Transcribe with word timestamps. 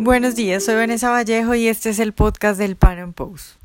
Buenos 0.00 0.36
días, 0.36 0.64
soy 0.64 0.76
Vanessa 0.76 1.10
Vallejo 1.10 1.56
y 1.56 1.66
este 1.66 1.90
es 1.90 1.98
el 1.98 2.12
podcast 2.12 2.56
del 2.56 2.76
Pan 2.76 3.00
Am 3.00 3.12
Post. 3.12 3.56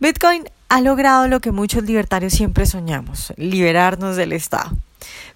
Bitcoin 0.00 0.42
ha 0.68 0.80
logrado 0.80 1.28
lo 1.28 1.38
que 1.38 1.52
muchos 1.52 1.84
libertarios 1.84 2.32
siempre 2.32 2.66
soñamos, 2.66 3.32
liberarnos 3.36 4.16
del 4.16 4.32
Estado. 4.32 4.76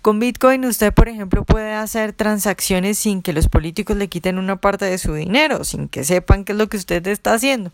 Con 0.03 0.19
Bitcoin 0.19 0.65
usted, 0.65 0.93
por 0.93 1.09
ejemplo, 1.09 1.45
puede 1.45 1.75
hacer 1.75 2.13
transacciones 2.13 2.99
sin 2.99 3.23
que 3.23 3.33
los 3.33 3.49
políticos 3.49 3.97
le 3.97 4.09
quiten 4.09 4.39
una 4.39 4.57
parte 4.57 4.85
de 4.85 4.99
su 4.99 5.15
dinero, 5.15 5.65
sin 5.65 5.89
que 5.89 6.05
sepan 6.05 6.45
qué 6.45 6.53
es 6.53 6.59
lo 6.59 6.69
que 6.69 6.77
usted 6.77 7.07
está 7.07 7.35
haciendo. 7.35 7.71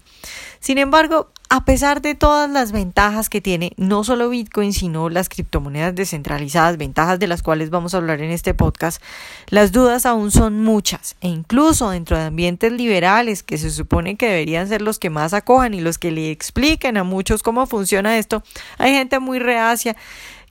Sin 0.61 0.79
embargo, 0.79 1.31
a 1.49 1.64
pesar 1.64 2.03
de 2.03 2.17
todas 2.17 2.51
las 2.51 2.73
ventajas 2.73 3.29
que 3.29 3.41
tiene 3.41 3.73
no 3.77 4.03
solo 4.03 4.29
Bitcoin, 4.29 4.73
sino 4.73 5.09
las 5.09 5.29
criptomonedas 5.29 5.95
descentralizadas, 5.95 6.77
ventajas 6.77 7.21
de 7.21 7.29
las 7.29 7.43
cuales 7.43 7.71
vamos 7.71 7.95
a 7.95 7.99
hablar 7.99 8.21
en 8.21 8.32
este 8.32 8.53
podcast, 8.53 9.01
las 9.49 9.71
dudas 9.71 10.07
aún 10.07 10.32
son 10.32 10.65
muchas 10.65 11.15
e 11.21 11.29
incluso 11.29 11.90
dentro 11.90 12.17
de 12.18 12.25
ambientes 12.25 12.73
liberales 12.73 13.45
que 13.45 13.59
se 13.59 13.71
supone 13.71 14.17
que 14.17 14.26
deberían 14.26 14.67
ser 14.67 14.82
los 14.82 14.99
que 14.99 15.11
más 15.11 15.35
acojan 15.35 15.75
y 15.75 15.81
los 15.81 15.99
que 15.99 16.11
le 16.11 16.32
expliquen 16.32 16.96
a 16.96 17.04
muchos 17.04 17.45
cómo 17.45 17.67
funciona 17.67 18.18
esto, 18.18 18.43
hay 18.79 18.93
gente 18.93 19.21
muy 19.21 19.39
reacia 19.39 19.96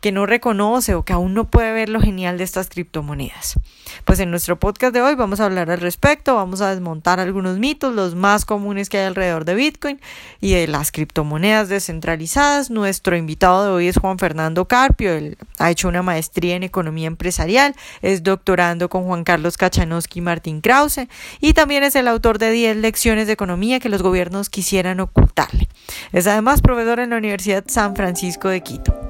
que 0.05 0.11
no 0.11 0.27
reconoce 0.27 0.93
o 0.93 1.01
que 1.01 1.13
aún 1.13 1.33
no 1.33 1.45
puede 1.45 1.73
ver 1.73 1.89
lo 1.89 1.99
genial 1.99 2.37
de 2.37 2.43
estas 2.43 2.69
criptomonedas. 2.69 3.55
Pues 4.03 4.19
en 4.19 4.29
nuestro 4.29 4.59
podcast 4.59 4.93
de 4.93 5.01
hoy 5.01 5.15
vamos 5.15 5.39
a 5.39 5.45
hablar 5.45 5.71
al 5.71 5.81
respecto, 5.81 6.35
vamos 6.35 6.61
a 6.61 6.69
desmontar 6.69 7.19
algunos 7.19 7.57
mitos, 7.57 7.95
los 7.95 8.13
más 8.13 8.45
comunes 8.45 8.87
que 8.87 8.99
hay 8.99 9.05
alrededor 9.05 9.45
de 9.45 9.55
Bitcoin 9.55 9.99
y 10.41 10.53
de 10.53 10.67
las 10.67 10.91
criptomonedas 10.91 11.69
descentralizadas. 11.69 12.69
Nuestro 12.69 13.17
invitado 13.17 13.65
de 13.65 13.71
hoy 13.71 13.87
es 13.87 13.97
Juan 13.97 14.19
Fernando 14.19 14.67
Carpio, 14.67 15.11
él 15.11 15.39
ha 15.57 15.71
hecho 15.71 15.87
una 15.87 16.03
maestría 16.03 16.55
en 16.55 16.61
economía 16.61 17.07
empresarial, 17.07 17.73
es 18.03 18.21
doctorando 18.21 18.89
con 18.89 19.05
Juan 19.05 19.23
Carlos 19.23 19.57
Kachanowski 19.57 20.19
y 20.19 20.21
Martín 20.21 20.61
Krause 20.61 21.07
y 21.39 21.53
también 21.53 21.83
es 21.83 21.95
el 21.95 22.07
autor 22.07 22.37
de 22.37 22.51
10 22.51 22.77
lecciones 22.77 23.25
de 23.25 23.33
economía 23.33 23.79
que 23.79 23.89
los 23.89 24.03
gobiernos 24.03 24.51
quisieran 24.51 24.99
ocultarle. 24.99 25.67
Es 26.13 26.27
además 26.27 26.61
profesor 26.61 26.99
en 26.99 27.09
la 27.09 27.17
Universidad 27.17 27.63
San 27.65 27.95
Francisco 27.95 28.49
de 28.49 28.61
Quito. 28.61 29.04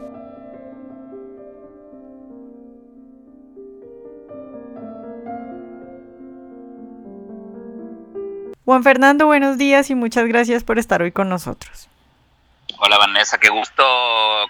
Juan 8.66 8.82
Fernando, 8.82 9.28
buenos 9.28 9.60
días 9.60 9.92
y 9.92 9.96
muchas 9.96 10.26
gracias 10.26 10.64
por 10.64 10.80
estar 10.80 11.04
hoy 11.04 11.12
con 11.12 11.30
nosotros. 11.30 11.88
Hola 12.80 12.98
Vanessa, 12.98 13.38
qué 13.38 13.50
gusto 13.50 13.84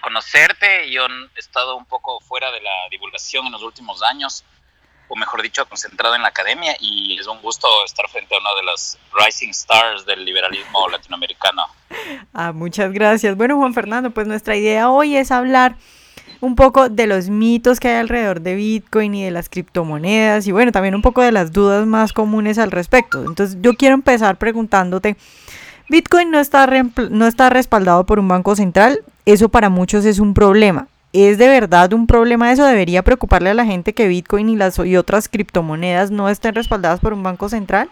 conocerte. 0.00 0.90
Yo 0.90 1.02
he 1.04 1.38
estado 1.38 1.76
un 1.76 1.84
poco 1.84 2.18
fuera 2.20 2.50
de 2.50 2.62
la 2.62 2.88
divulgación 2.90 3.44
en 3.44 3.52
los 3.52 3.62
últimos 3.62 4.02
años, 4.02 4.42
o 5.08 5.16
mejor 5.16 5.42
dicho, 5.42 5.68
concentrado 5.68 6.14
en 6.14 6.22
la 6.22 6.28
academia 6.28 6.74
y 6.80 7.18
es 7.20 7.26
un 7.26 7.42
gusto 7.42 7.68
estar 7.84 8.08
frente 8.08 8.34
a 8.34 8.38
uno 8.38 8.56
de 8.56 8.62
los 8.62 8.96
rising 9.12 9.50
stars 9.50 10.06
del 10.06 10.24
liberalismo 10.24 10.88
latinoamericano. 10.88 11.66
Ah, 12.32 12.52
muchas 12.52 12.92
gracias. 12.92 13.36
Bueno, 13.36 13.56
Juan 13.56 13.74
Fernando, 13.74 14.12
pues 14.12 14.26
nuestra 14.26 14.56
idea 14.56 14.88
hoy 14.88 15.16
es 15.16 15.30
hablar 15.30 15.76
un 16.40 16.56
poco 16.56 16.88
de 16.88 17.06
los 17.06 17.28
mitos 17.28 17.80
que 17.80 17.88
hay 17.88 17.96
alrededor 17.96 18.40
de 18.40 18.54
Bitcoin 18.54 19.14
y 19.14 19.24
de 19.24 19.30
las 19.30 19.48
criptomonedas 19.48 20.46
y 20.46 20.52
bueno, 20.52 20.72
también 20.72 20.94
un 20.94 21.02
poco 21.02 21.22
de 21.22 21.32
las 21.32 21.52
dudas 21.52 21.86
más 21.86 22.12
comunes 22.12 22.58
al 22.58 22.70
respecto. 22.70 23.24
Entonces 23.24 23.58
yo 23.60 23.74
quiero 23.74 23.94
empezar 23.94 24.36
preguntándote, 24.36 25.16
Bitcoin 25.88 26.30
no 26.30 26.40
está, 26.40 26.66
no 27.10 27.26
está 27.26 27.48
respaldado 27.50 28.04
por 28.06 28.18
un 28.18 28.28
banco 28.28 28.56
central, 28.56 29.04
eso 29.24 29.48
para 29.48 29.68
muchos 29.68 30.04
es 30.04 30.18
un 30.18 30.34
problema. 30.34 30.88
¿Es 31.12 31.38
de 31.38 31.48
verdad 31.48 31.92
un 31.92 32.06
problema 32.06 32.52
eso? 32.52 32.64
¿Debería 32.66 33.02
preocuparle 33.02 33.50
a 33.50 33.54
la 33.54 33.64
gente 33.64 33.94
que 33.94 34.08
Bitcoin 34.08 34.48
y, 34.50 34.56
las, 34.56 34.78
y 34.78 34.96
otras 34.96 35.28
criptomonedas 35.28 36.10
no 36.10 36.28
estén 36.28 36.54
respaldadas 36.54 37.00
por 37.00 37.12
un 37.12 37.22
banco 37.22 37.48
central? 37.48 37.88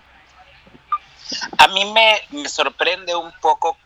A 1.56 1.69
mí 1.69 1.81
me, 1.94 2.38
me 2.38 2.49
sorprende 2.49 3.15
un 3.16 3.33
poco 3.41 3.78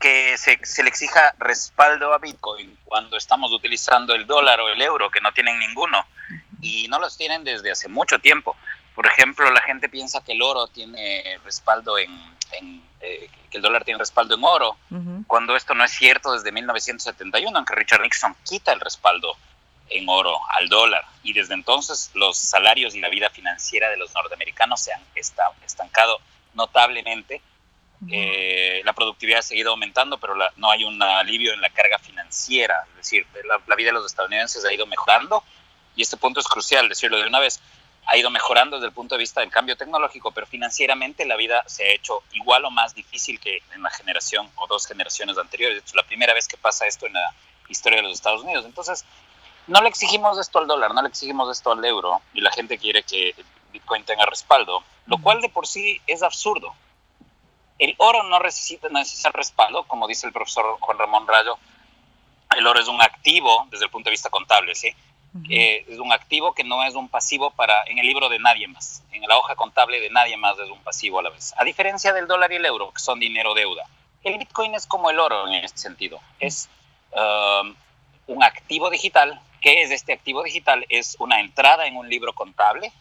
que 0.00 0.36
se, 0.38 0.58
se, 0.64 0.82
le 0.82 0.88
exija 0.88 1.34
respaldo 1.38 2.12
a 2.14 2.18
Bitcoin 2.18 2.76
cuando 2.84 3.18
estamos 3.18 3.52
utilizando 3.52 4.14
el 4.14 4.26
dólar 4.26 4.60
o 4.60 4.68
el 4.68 4.80
euro, 4.80 5.10
que 5.10 5.20
no 5.20 5.32
tienen 5.32 5.58
ninguno, 5.58 6.06
y 6.62 6.88
no 6.88 6.98
los 6.98 7.16
tienen 7.16 7.44
desde 7.44 7.70
hace 7.70 7.88
mucho 7.88 8.18
tiempo. 8.18 8.56
Por 8.94 9.06
ejemplo, 9.06 9.50
la 9.50 9.60
gente 9.60 9.88
piensa 9.88 10.24
que 10.24 10.32
el 10.32 10.42
oro 10.42 10.66
tiene 10.68 11.38
respaldo 11.44 11.98
en, 11.98 12.10
eh, 13.00 13.30
que 13.50 13.56
el 13.58 13.62
dólar 13.62 13.84
tiene 13.84 13.98
respaldo 13.98 14.34
en 14.34 14.44
oro, 14.44 14.76
cuando 15.26 15.56
esto 15.56 15.74
no 15.74 15.84
es 15.84 15.90
cierto 15.92 16.32
desde 16.32 16.52
1971, 16.52 17.56
aunque 17.56 17.74
Richard 17.74 18.02
Nixon 18.02 18.36
quita 18.44 18.72
el 18.72 18.80
respaldo 18.80 19.36
en 19.88 20.08
oro 20.08 20.38
al 20.56 20.68
dólar, 20.68 21.04
y 21.22 21.32
desde 21.32 21.54
entonces 21.54 22.10
los 22.14 22.38
salarios 22.38 22.94
y 22.94 23.00
la 23.00 23.08
vida 23.08 23.28
financiera 23.30 23.90
de 23.90 23.96
los 23.96 24.14
norteamericanos 24.14 24.80
se 24.80 24.92
han 24.92 25.02
estancado 25.14 26.20
notablemente 26.54 27.42
eh, 28.08 28.80
la 28.84 28.94
productividad 28.94 29.40
ha 29.40 29.42
seguido 29.42 29.72
aumentando, 29.72 30.18
pero 30.18 30.34
no 30.56 30.70
hay 30.70 30.84
un 30.84 31.02
alivio 31.02 31.52
en 31.52 31.60
la 31.60 31.70
carga 31.70 31.98
financiera. 31.98 32.86
Es 32.90 32.96
decir, 32.96 33.26
la, 33.66 33.76
vida 33.76 33.88
de 33.88 33.94
los 33.94 34.06
estadounidenses 34.06 34.64
ha 34.64 34.72
ido 34.72 34.86
mejorando 34.86 35.44
y 35.96 36.02
este 36.02 36.16
punto 36.16 36.40
es 36.40 36.46
crucial, 36.46 36.88
decirlo 36.88 37.18
de 37.18 37.26
una 37.26 37.40
vez. 37.40 37.60
Ha 38.06 38.16
ido 38.16 38.30
mejorando 38.30 38.76
desde 38.76 38.88
el 38.88 38.94
punto 38.94 39.14
de 39.14 39.20
vista 39.20 39.40
del 39.40 39.50
cambio 39.50 39.76
tecnológico, 39.76 40.32
pero 40.32 40.46
financieramente 40.46 41.26
la 41.26 41.36
vida 41.36 41.62
se 41.66 41.84
ha 41.84 41.92
hecho 41.92 42.22
igual 42.32 42.64
o 42.64 42.70
más 42.70 42.94
difícil 42.94 43.38
que 43.38 43.62
en 43.74 43.82
la 43.82 43.90
generación 43.90 44.50
o 44.56 44.66
dos 44.66 44.86
generaciones 44.86 45.36
anteriores. 45.36 45.84
Es 45.84 45.94
la 45.94 46.02
primera 46.02 46.32
vez 46.32 46.48
que 46.48 46.56
pasa 46.56 46.86
esto 46.86 47.06
en 47.06 47.12
la 47.12 47.34
historia 47.68 47.98
de 47.98 48.04
los 48.04 48.14
Estados 48.14 48.42
Unidos. 48.42 48.64
Entonces, 48.64 49.04
no 49.66 49.80
le 49.82 49.88
exigimos 49.88 50.38
esto 50.38 50.58
al 50.58 50.66
dólar, 50.66 50.94
no 50.94 51.02
le 51.02 51.08
exigimos 51.08 51.50
esto 51.56 51.70
al 51.70 51.84
euro 51.84 52.22
y 52.32 52.40
la 52.40 52.50
gente 52.50 52.78
quiere 52.78 53.02
que 53.02 53.34
Bitcoin 53.72 54.04
tenga 54.04 54.24
respaldo, 54.24 54.82
lo 55.06 55.18
cual 55.18 55.40
de 55.40 55.48
por 55.48 55.66
sí 55.66 56.00
es 56.06 56.22
absurdo. 56.22 56.74
El 57.80 57.94
oro 57.96 58.22
no 58.24 58.38
necesita, 58.40 58.90
necesita 58.90 59.30
respaldo, 59.30 59.84
como 59.84 60.06
dice 60.06 60.26
el 60.26 60.34
profesor 60.34 60.78
Juan 60.80 60.98
Ramón 60.98 61.26
Rayo. 61.26 61.58
El 62.54 62.66
oro 62.66 62.78
es 62.78 62.88
un 62.88 63.00
activo 63.00 63.66
desde 63.70 63.86
el 63.86 63.90
punto 63.90 64.10
de 64.10 64.12
vista 64.12 64.28
contable, 64.28 64.74
¿sí? 64.74 64.94
Eh, 65.48 65.86
es 65.88 65.98
un 65.98 66.12
activo 66.12 66.52
que 66.52 66.62
no 66.62 66.82
es 66.82 66.94
un 66.94 67.08
pasivo 67.08 67.52
para 67.52 67.84
en 67.86 67.98
el 67.98 68.06
libro 68.06 68.28
de 68.28 68.38
nadie 68.38 68.68
más. 68.68 69.02
En 69.12 69.22
la 69.22 69.38
hoja 69.38 69.54
contable 69.54 69.98
de 69.98 70.10
nadie 70.10 70.36
más 70.36 70.58
es 70.58 70.68
un 70.68 70.82
pasivo 70.82 71.20
a 71.20 71.22
la 71.22 71.30
vez. 71.30 71.54
A 71.56 71.64
diferencia 71.64 72.12
del 72.12 72.26
dólar 72.26 72.52
y 72.52 72.56
el 72.56 72.66
euro, 72.66 72.92
que 72.92 73.00
son 73.00 73.18
dinero 73.18 73.54
deuda. 73.54 73.86
El 74.24 74.36
Bitcoin 74.36 74.74
es 74.74 74.86
como 74.86 75.08
el 75.08 75.18
oro 75.18 75.48
en 75.48 75.64
este 75.64 75.78
sentido. 75.78 76.20
Es 76.38 76.68
um, 77.12 77.74
un 78.26 78.42
activo 78.42 78.90
digital. 78.90 79.40
¿Qué 79.62 79.82
es 79.82 79.90
este 79.90 80.12
activo 80.12 80.42
digital? 80.42 80.84
Es 80.90 81.16
una 81.18 81.40
entrada 81.40 81.86
en 81.86 81.96
un 81.96 82.10
libro 82.10 82.34
contable, 82.34 82.92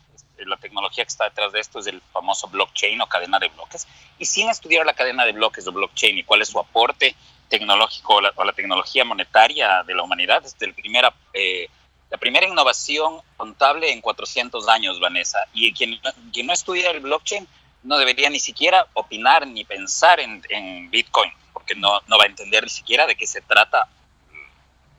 la 0.46 0.58
tecnología 0.58 1.04
que 1.04 1.10
está 1.10 1.26
detrás 1.26 1.52
de 1.52 1.60
esto 1.60 1.80
es 1.80 1.88
el 1.88 2.02
famoso 2.14 2.48
blockchain 2.48 3.00
o 3.02 3.08
cadena 3.08 3.40
de 3.40 3.50
bloques. 3.50 3.88
Y 4.18 4.26
sin 4.26 4.50
estudiar 4.50 4.86
la 4.86 4.94
cadena 4.94 5.26
de 5.26 5.32
bloques 5.32 5.68
o 5.68 5.72
blockchain 5.72 6.18
y 6.18 6.24
cuál 6.24 6.42
es 6.42 6.50
su 6.50 6.60
aporte 6.60 7.16
tecnológico 7.50 8.16
o 8.16 8.22
la, 8.22 8.54
tecnología 8.54 9.04
monetaria 9.04 9.84
de 9.84 9.96
la 9.96 10.04
humanidad, 10.04 10.46
es 10.46 10.56
el 10.60 10.74
primera, 10.74 11.14
eh, 11.34 11.68
la 12.10 12.18
primera 12.18 12.48
innovación 12.48 13.22
contable 13.38 13.92
en 13.92 14.02
400 14.02 14.68
años, 14.68 15.00
Vanessa. 15.00 15.40
Y 15.54 15.74
quien, 15.74 16.00
quien 16.32 16.48
no 16.48 16.54
estudia 16.54 16.92
el 16.92 17.00
blockchain 17.00 17.48
no 17.84 17.98
debería 17.98 18.30
ni 18.30 18.40
siquiera 18.40 18.88
opinar 18.94 19.48
ni 19.48 19.64
pensar 19.64 20.20
en, 20.20 20.44
en 20.50 20.90
Bitcoin, 20.90 21.32
porque 21.54 21.76
no, 21.76 22.02
no, 22.08 22.18
va 22.18 22.26
a 22.26 22.28
entender 22.28 22.64
ni 22.64 22.70
siquiera 22.70 23.06
de 23.06 23.16
qué 23.16 23.26
se 23.26 23.42
trata 23.42 23.88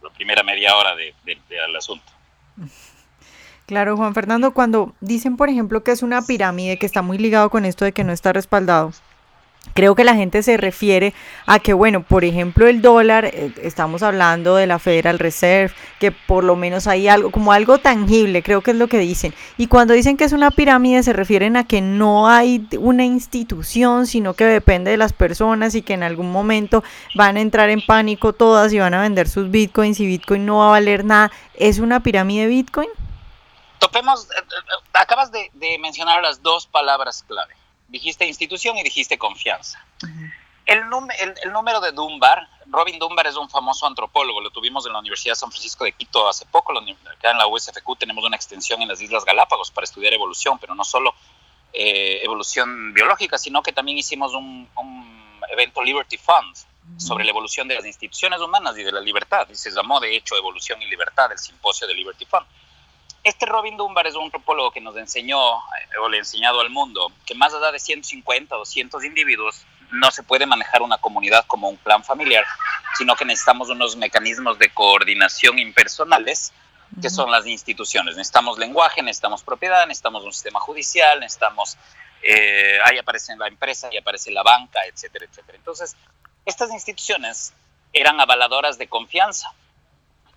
la 0.02 0.10
primera 0.10 0.42
media 0.42 0.76
hora 0.76 0.94
del 0.96 1.14
de, 1.24 1.76
asunto. 1.76 2.10
Claro, 3.70 3.96
Juan 3.96 4.14
Fernando, 4.14 4.50
cuando 4.50 4.94
dicen, 5.00 5.36
por 5.36 5.48
ejemplo, 5.48 5.84
que 5.84 5.92
es 5.92 6.02
una 6.02 6.22
pirámide, 6.22 6.76
que 6.76 6.86
está 6.86 7.02
muy 7.02 7.18
ligado 7.18 7.50
con 7.50 7.64
esto 7.64 7.84
de 7.84 7.92
que 7.92 8.02
no 8.02 8.12
está 8.12 8.32
respaldado, 8.32 8.90
creo 9.74 9.94
que 9.94 10.02
la 10.02 10.16
gente 10.16 10.42
se 10.42 10.56
refiere 10.56 11.14
a 11.46 11.60
que, 11.60 11.72
bueno, 11.72 12.02
por 12.02 12.24
ejemplo, 12.24 12.66
el 12.66 12.82
dólar, 12.82 13.26
eh, 13.26 13.52
estamos 13.62 14.02
hablando 14.02 14.56
de 14.56 14.66
la 14.66 14.80
Federal 14.80 15.20
Reserve, 15.20 15.72
que 16.00 16.10
por 16.10 16.42
lo 16.42 16.56
menos 16.56 16.88
hay 16.88 17.06
algo, 17.06 17.30
como 17.30 17.52
algo 17.52 17.78
tangible, 17.78 18.42
creo 18.42 18.60
que 18.60 18.72
es 18.72 18.76
lo 18.76 18.88
que 18.88 18.98
dicen. 18.98 19.34
Y 19.56 19.68
cuando 19.68 19.94
dicen 19.94 20.16
que 20.16 20.24
es 20.24 20.32
una 20.32 20.50
pirámide, 20.50 21.04
se 21.04 21.12
refieren 21.12 21.56
a 21.56 21.62
que 21.62 21.80
no 21.80 22.28
hay 22.28 22.66
una 22.76 23.04
institución, 23.04 24.08
sino 24.08 24.34
que 24.34 24.46
depende 24.46 24.90
de 24.90 24.96
las 24.96 25.12
personas 25.12 25.76
y 25.76 25.82
que 25.82 25.94
en 25.94 26.02
algún 26.02 26.32
momento 26.32 26.82
van 27.14 27.36
a 27.36 27.40
entrar 27.40 27.70
en 27.70 27.86
pánico 27.86 28.32
todas 28.32 28.72
y 28.72 28.80
van 28.80 28.94
a 28.94 29.02
vender 29.02 29.28
sus 29.28 29.48
bitcoins 29.48 30.00
y 30.00 30.06
bitcoin 30.06 30.44
no 30.44 30.58
va 30.58 30.66
a 30.66 30.70
valer 30.70 31.04
nada. 31.04 31.30
¿Es 31.54 31.78
una 31.78 32.02
pirámide 32.02 32.48
bitcoin? 32.48 32.88
Topemos, 33.80 34.24
eh, 34.24 34.34
eh, 34.38 34.76
acabas 34.92 35.32
de, 35.32 35.50
mencionar 35.80 36.22
las 36.22 36.42
dos 36.42 36.66
palabras 36.66 37.24
clave. 37.26 37.56
Dijiste 37.88 38.26
institución 38.26 38.76
y 38.76 38.82
dijiste 38.82 39.18
confianza. 39.18 39.84
el, 40.66 40.82
el, 41.42 41.52
número 41.52 41.80
de 41.80 41.90
Dunbar, 41.90 42.46
Robin 42.66 42.98
Dunbar 42.98 43.26
es 43.26 43.36
un 43.36 43.48
famoso 43.48 43.86
antropólogo, 43.86 44.40
lo 44.42 44.50
tuvimos 44.50 44.86
en 44.86 44.92
la 44.92 45.00
Universidad 45.00 45.32
de 45.32 45.40
San 45.40 45.50
Francisco 45.50 45.84
de 45.84 45.92
Quito 45.92 46.28
hace 46.28 46.44
poco, 46.46 46.72
acá 46.78 47.30
en 47.30 47.38
la 47.38 47.46
USFQ 47.48 47.98
tenemos 47.98 48.22
una 48.24 48.36
extensión 48.36 48.80
en 48.82 48.88
las 48.88 49.00
Islas 49.00 49.24
Galápagos 49.24 49.70
para 49.70 49.86
estudiar 49.86 50.12
evolución, 50.12 50.58
pero 50.58 50.74
no 50.74 50.84
solo 50.84 51.14
eh, 51.72 52.20
evolución 52.22 52.92
biológica, 52.92 53.38
sino 53.38 53.62
que 53.62 53.72
también 53.72 53.96
hicimos 53.96 54.34
un, 54.34 54.68
un 54.76 55.40
evento 55.48 55.82
Liberty 55.82 56.18
Fund 56.18 56.54
sobre 56.98 57.24
la 57.24 57.30
evolución 57.30 57.66
de 57.66 57.76
las 57.76 57.86
instituciones 57.86 58.40
humanas 58.40 58.76
y 58.76 58.82
de 58.82 58.92
la 58.92 59.00
libertad, 59.00 59.48
y 59.50 59.54
se 59.54 59.70
llamó 59.70 59.98
de 60.00 60.14
hecho 60.14 60.36
Evolución 60.36 60.82
y 60.82 60.86
Libertad, 60.86 61.32
el 61.32 61.38
simposio 61.38 61.86
de 61.86 61.94
Liberty 61.94 62.26
Fund 62.26 62.46
este 63.22 63.46
Robin 63.46 63.76
Dunbar 63.76 64.06
es 64.06 64.14
un 64.14 64.24
antropólogo 64.24 64.70
que 64.70 64.80
nos 64.80 64.96
enseñó, 64.96 65.56
eh, 65.56 65.98
o 66.02 66.08
le 66.08 66.18
ha 66.18 66.20
enseñado 66.20 66.60
al 66.60 66.70
mundo, 66.70 67.12
que 67.26 67.34
más 67.34 67.52
allá 67.52 67.70
de 67.70 67.78
150 67.78 68.54
o 68.54 68.58
200 68.60 69.04
individuos, 69.04 69.66
no 69.92 70.10
se 70.10 70.22
puede 70.22 70.46
manejar 70.46 70.82
una 70.82 70.98
comunidad 70.98 71.44
como 71.46 71.68
un 71.68 71.76
plan 71.76 72.02
familiar, 72.04 72.44
sino 72.96 73.16
que 73.16 73.24
necesitamos 73.24 73.68
unos 73.68 73.96
mecanismos 73.96 74.58
de 74.58 74.72
coordinación 74.72 75.58
impersonales, 75.58 76.52
que 77.00 77.10
son 77.10 77.30
las 77.30 77.46
instituciones. 77.46 78.16
Necesitamos 78.16 78.58
lenguaje, 78.58 79.02
necesitamos 79.02 79.42
propiedad, 79.42 79.86
necesitamos 79.86 80.24
un 80.24 80.32
sistema 80.32 80.60
judicial, 80.60 81.20
necesitamos, 81.20 81.76
eh, 82.22 82.78
ahí 82.84 82.98
aparece 82.98 83.36
la 83.36 83.48
empresa, 83.48 83.88
ahí 83.88 83.98
aparece 83.98 84.30
la 84.30 84.42
banca, 84.42 84.80
etcétera, 84.86 85.26
etcétera. 85.26 85.56
Entonces, 85.56 85.96
estas 86.46 86.72
instituciones 86.72 87.52
eran 87.92 88.20
avaladoras 88.20 88.78
de 88.78 88.88
confianza 88.88 89.52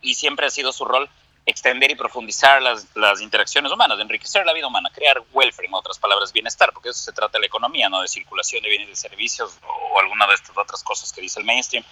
y 0.02 0.16
siempre 0.16 0.48
ha 0.48 0.52
sido 0.52 0.72
su 0.74 0.86
rol 0.86 1.10
extender 1.46 1.92
y 1.92 1.96
profundizar 1.96 2.62
las, 2.62 2.88
las, 2.96 3.22
interacciones 3.22 3.72
humanas, 3.72 4.00
enriquecer 4.00 4.46
la 4.46 4.54
vida 4.54 4.68
humana, 4.68 4.90
crear 4.94 5.22
welfare, 5.34 5.68
en 5.68 5.74
otras 5.74 6.00
palabras, 6.00 6.32
bienestar, 6.32 6.72
porque 6.74 6.90
eso 6.90 7.00
se 7.00 7.12
trata 7.12 7.38
de 7.38 7.42
la 7.42 7.48
economía, 7.48 7.90
no 7.90 8.02
de 8.02 8.08
circulación 8.08 8.64
de 8.64 8.70
bienes 8.70 8.90
y 8.90 8.96
servicios 8.96 9.60
o, 9.62 10.00
alguna 10.00 10.26
de 10.28 10.36
estas 10.36 10.58
otras 10.58 10.84
cosas 10.84 11.12
que 11.12 11.22
dice 11.22 11.40
el 11.40 11.46
mainstream. 11.46 11.84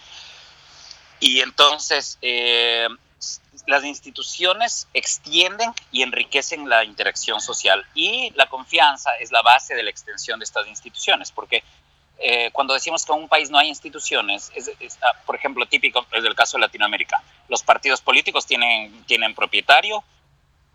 Y 1.20 1.42
entonces, 1.42 2.18
eh, 2.22 2.88
las 3.68 3.84
instituciones 3.84 4.88
extienden 4.94 5.72
y 5.92 6.02
enriquecen 6.02 6.68
la 6.68 6.84
interacción 6.84 7.42
social 7.42 7.86
y 7.94 8.32
la 8.36 8.48
confianza 8.48 9.12
es 9.20 9.32
la 9.32 9.42
base 9.42 9.76
de 9.76 9.84
la 9.84 9.90
extensión 9.90 10.40
de 10.40 10.46
estas 10.46 10.68
instituciones, 10.68 11.32
porque 11.32 11.64
eh, 12.20 12.52
cuando 12.52 12.74
decimos 12.74 13.06
que 13.06 13.14
en 13.14 13.20
un 13.20 13.28
país 13.28 13.50
no 13.50 13.58
hay 13.58 13.68
instituciones, 13.68 14.52
es, 14.56 14.70
ah, 15.02 15.14
por 15.26 15.36
ejemplo, 15.36 15.66
típico 15.66 16.06
es 16.12 16.24
el 16.24 16.36
caso 16.36 16.58
de 16.58 16.62
Latinoamérica. 16.62 17.22
Los 17.48 17.64
partidos 17.64 18.02
políticos 18.02 18.46
tienen, 18.46 19.04
tienen 19.06 19.34
propietario, 19.34 20.04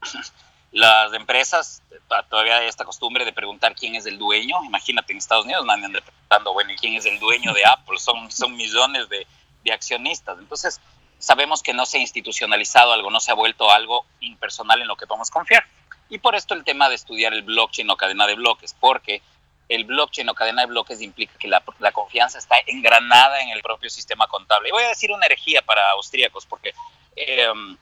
las 0.73 1.12
empresas, 1.12 1.83
ah, 2.11 2.25
todavía 2.29 2.59
hay 2.59 2.67
esta 2.67 2.85
costumbre 2.85 3.25
de 3.25 3.33
preguntar 3.33 3.75
quién 3.75 3.94
es 3.94 4.06
el 4.06 4.19
dueño. 4.19 4.62
Imagínate, 4.65 5.12
en 5.12 5.19
Estados 5.19 5.44
Unidos 5.44 5.65
andan 5.69 5.93
preguntando, 5.93 6.53
bueno, 6.53 6.73
¿y 6.73 6.77
quién 6.77 6.94
es 6.94 7.06
el 7.06 7.19
dueño 7.19 7.53
de 7.53 7.65
Apple? 7.65 7.99
Son, 7.99 8.31
son 8.31 8.56
millones 8.56 9.09
de, 9.09 9.27
de 9.65 9.73
accionistas. 9.73 10.38
Entonces, 10.38 10.81
sabemos 11.19 11.62
que 11.62 11.75
no 11.75 11.87
se 11.87 11.99
ha 11.99 12.00
institucionalizado 12.00 12.93
algo, 12.93 13.11
no 13.11 13.21
se 13.21 13.31
ha 13.31 13.35
vuelto 13.35 13.71
algo 13.71 14.05
impersonal 14.21 14.83
en 14.83 14.88
lo 14.88 14.97
que 14.97 15.06
podemos 15.06 15.31
confiar. 15.31 15.65
Y 16.09 16.19
por 16.19 16.35
esto 16.35 16.55
el 16.55 16.65
tema 16.65 16.88
de 16.88 16.94
estudiar 16.94 17.35
el 17.35 17.43
blockchain 17.43 17.91
o 17.91 17.97
cadena 17.97 18.27
de 18.27 18.35
bloques, 18.35 18.75
porque 18.79 19.23
el 19.68 19.84
blockchain 19.84 20.28
o 20.28 20.34
cadena 20.34 20.62
de 20.62 20.68
bloques 20.68 21.00
implica 21.00 21.36
que 21.38 21.48
la, 21.48 21.62
confianza 21.92 22.38
está 22.38 22.56
engranada 22.66 23.40
en 23.40 23.50
el 23.50 23.62
propio 23.62 23.90
sistema 23.90 24.26
contable. 24.28 24.68
Y 24.68 24.72
voy 24.72 24.84
a 24.84 24.88
decir 24.88 25.10
una 25.10 25.26
herejía 25.26 25.62
para 25.62 25.90
austríacos, 25.92 26.46
porque 26.46 26.72
em, 27.16 27.76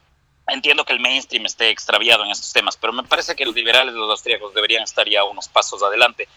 entiendo 0.48 0.84
que 0.84 0.92
el 0.92 1.00
mainstream 1.00 1.44
esté 1.46 1.70
extraviado 1.70 2.24
en 2.24 2.30
estos 2.30 2.52
temas, 2.52 2.76
pero 2.76 2.92
me 2.92 3.02
parece 3.02 3.36
que 3.36 3.44
los 3.44 3.54
liberales, 3.54 3.94
los 3.94 4.10
austríacos, 4.10 4.54
deberían 4.54 4.82
estar 4.82 5.08
ya 5.08 5.24
unos 5.24 5.48
pasos 5.48 5.82
adelante, 5.82 6.28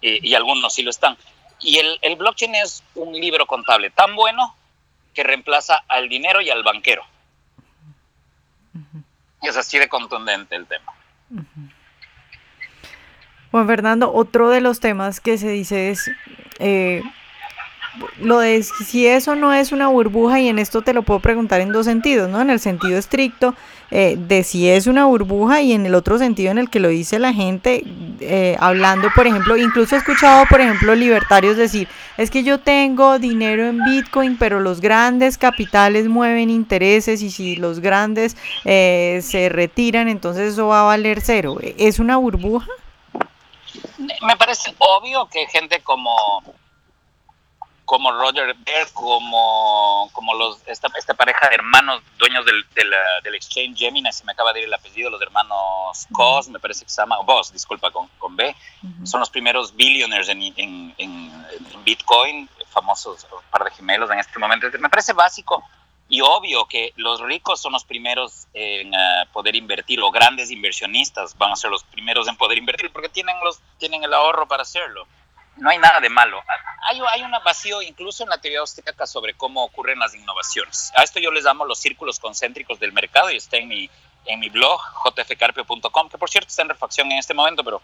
y, 0.00 0.32
algunos 0.34 0.74
sí 0.74 0.82
lo 0.82 0.90
están. 0.90 1.16
Y 1.58 1.78
el, 1.78 1.98
el, 2.02 2.14
blockchain 2.14 2.54
es 2.54 2.84
un 2.94 3.12
libro 3.12 3.46
contable 3.46 3.90
tan 3.90 4.14
bueno 4.14 4.54
que 5.12 5.24
reemplaza 5.24 5.82
al 5.88 6.08
dinero 6.08 6.40
y 6.40 6.50
al 6.50 6.62
banquero. 6.62 7.04
Es 9.42 9.56
así 9.56 9.76
de 9.76 9.88
contundente 9.88 10.54
el 10.54 10.66
tema. 10.66 10.92
Juan 13.50 13.66
Fernando, 13.66 14.12
otro 14.12 14.50
de 14.50 14.60
los 14.60 14.80
temas 14.80 15.20
que 15.20 15.38
se 15.38 15.48
dice 15.48 15.90
es 15.90 16.10
eh, 16.58 17.02
lo 18.20 18.38
de 18.38 18.62
si 18.62 19.06
eso 19.06 19.34
no 19.34 19.52
es 19.52 19.72
una 19.72 19.88
burbuja, 19.88 20.38
y 20.40 20.48
en 20.48 20.58
esto 20.58 20.82
te 20.82 20.92
lo 20.92 21.02
puedo 21.02 21.20
preguntar 21.20 21.60
en 21.60 21.72
dos 21.72 21.86
sentidos, 21.86 22.28
¿no? 22.28 22.40
En 22.40 22.50
el 22.50 22.60
sentido 22.60 22.98
estricto 22.98 23.54
eh, 23.90 24.16
de 24.18 24.44
si 24.44 24.68
es 24.68 24.86
una 24.86 25.06
burbuja 25.06 25.62
y 25.62 25.72
en 25.72 25.86
el 25.86 25.94
otro 25.94 26.18
sentido 26.18 26.50
en 26.50 26.58
el 26.58 26.68
que 26.68 26.78
lo 26.78 26.88
dice 26.88 27.18
la 27.18 27.32
gente, 27.32 27.82
eh, 28.20 28.56
hablando, 28.60 29.08
por 29.16 29.26
ejemplo, 29.26 29.56
incluso 29.56 29.96
he 29.96 29.98
escuchado, 29.98 30.44
por 30.48 30.60
ejemplo, 30.60 30.94
libertarios 30.94 31.56
decir, 31.56 31.88
es 32.18 32.30
que 32.30 32.44
yo 32.44 32.60
tengo 32.60 33.18
dinero 33.18 33.66
en 33.66 33.82
Bitcoin, 33.82 34.36
pero 34.36 34.60
los 34.60 34.80
grandes 34.80 35.38
capitales 35.38 36.06
mueven 36.06 36.50
intereses 36.50 37.22
y 37.22 37.30
si 37.30 37.56
los 37.56 37.80
grandes 37.80 38.36
se 38.62 39.48
retiran, 39.50 40.08
entonces 40.08 40.52
eso 40.52 40.68
va 40.68 40.82
a 40.82 40.84
valer 40.84 41.20
cero. 41.22 41.58
¿Es 41.78 41.98
una 41.98 42.18
burbuja? 42.18 42.68
Me 44.22 44.36
parece 44.36 44.74
obvio 44.78 45.28
que 45.28 45.46
gente 45.46 45.80
como 45.82 46.42
como 47.88 48.12
Roger 48.12 48.54
Ver, 48.66 48.86
como, 48.92 50.10
como 50.12 50.34
los, 50.34 50.60
esta, 50.66 50.88
esta 50.98 51.14
pareja 51.14 51.48
de 51.48 51.54
hermanos 51.54 52.02
dueños 52.18 52.44
del, 52.44 52.62
del, 52.74 53.34
exchange 53.34 53.78
Gemini, 53.78 54.12
se 54.12 54.26
me 54.26 54.32
acaba 54.32 54.52
de 54.52 54.60
ir 54.60 54.66
el 54.66 54.74
apellido, 54.74 55.08
los 55.08 55.22
hermanos 55.22 56.06
Cos, 56.12 56.50
me 56.50 56.60
parece 56.60 56.84
que 56.84 56.90
se 56.90 57.00
llama, 57.00 57.18
o 57.18 57.24
Boss, 57.24 57.50
disculpa, 57.50 57.90
con, 57.90 58.06
con 58.18 58.36
B, 58.36 58.54
son 59.04 59.20
los 59.20 59.30
primeros 59.30 59.74
billionaires 59.74 60.28
en, 60.28 60.42
en, 60.42 60.94
en, 60.98 61.84
Bitcoin, 61.84 62.46
famosos 62.68 63.26
par 63.50 63.64
de 63.64 63.70
gemelos 63.70 64.10
en 64.10 64.18
este 64.18 64.38
momento. 64.38 64.66
Me 64.78 64.90
parece 64.90 65.14
básico 65.14 65.64
y 66.08 66.22
obvio 66.22 66.66
que 66.66 66.92
los 66.96 67.20
ricos 67.20 67.60
son 67.60 67.72
los 67.72 67.84
primeros 67.84 68.46
en 68.54 68.94
eh, 68.94 68.98
poder 69.32 69.54
invertir, 69.54 70.00
o 70.00 70.10
grandes 70.10 70.50
inversionistas 70.50 71.36
van 71.36 71.52
a 71.52 71.56
ser 71.56 71.70
los 71.70 71.84
primeros 71.84 72.28
en 72.28 72.36
poder 72.36 72.56
invertir, 72.56 72.90
porque 72.90 73.10
tienen, 73.10 73.36
los, 73.44 73.60
tienen 73.78 74.02
el 74.04 74.14
ahorro 74.14 74.48
para 74.48 74.62
hacerlo. 74.62 75.06
No 75.56 75.68
hay 75.70 75.78
nada 75.78 76.00
de 76.00 76.08
malo. 76.08 76.40
Hay, 76.88 77.00
hay 77.10 77.22
un 77.22 77.32
vacío 77.44 77.82
incluso 77.82 78.22
en 78.22 78.30
la 78.30 78.40
teoría 78.40 78.60
austríaca 78.60 79.06
sobre 79.06 79.34
cómo 79.34 79.64
ocurren 79.64 79.98
las 79.98 80.14
innovaciones. 80.14 80.92
A 80.96 81.02
esto 81.02 81.18
yo 81.20 81.30
les 81.30 81.44
llamo 81.44 81.64
los 81.64 81.78
círculos 81.78 82.20
concéntricos 82.20 82.78
del 82.78 82.92
mercado 82.92 83.30
y 83.30 83.36
está 83.36 83.56
en 83.56 83.68
mi, 83.68 83.90
en 84.24 84.40
mi 84.40 84.48
blog, 84.48 84.80
jfcarpio.com, 85.02 86.08
que 86.08 86.16
por 86.16 86.30
cierto 86.30 86.48
está 86.48 86.62
en 86.62 86.68
refacción 86.70 87.10
en 87.12 87.18
este 87.18 87.34
momento, 87.34 87.64
pero 87.64 87.82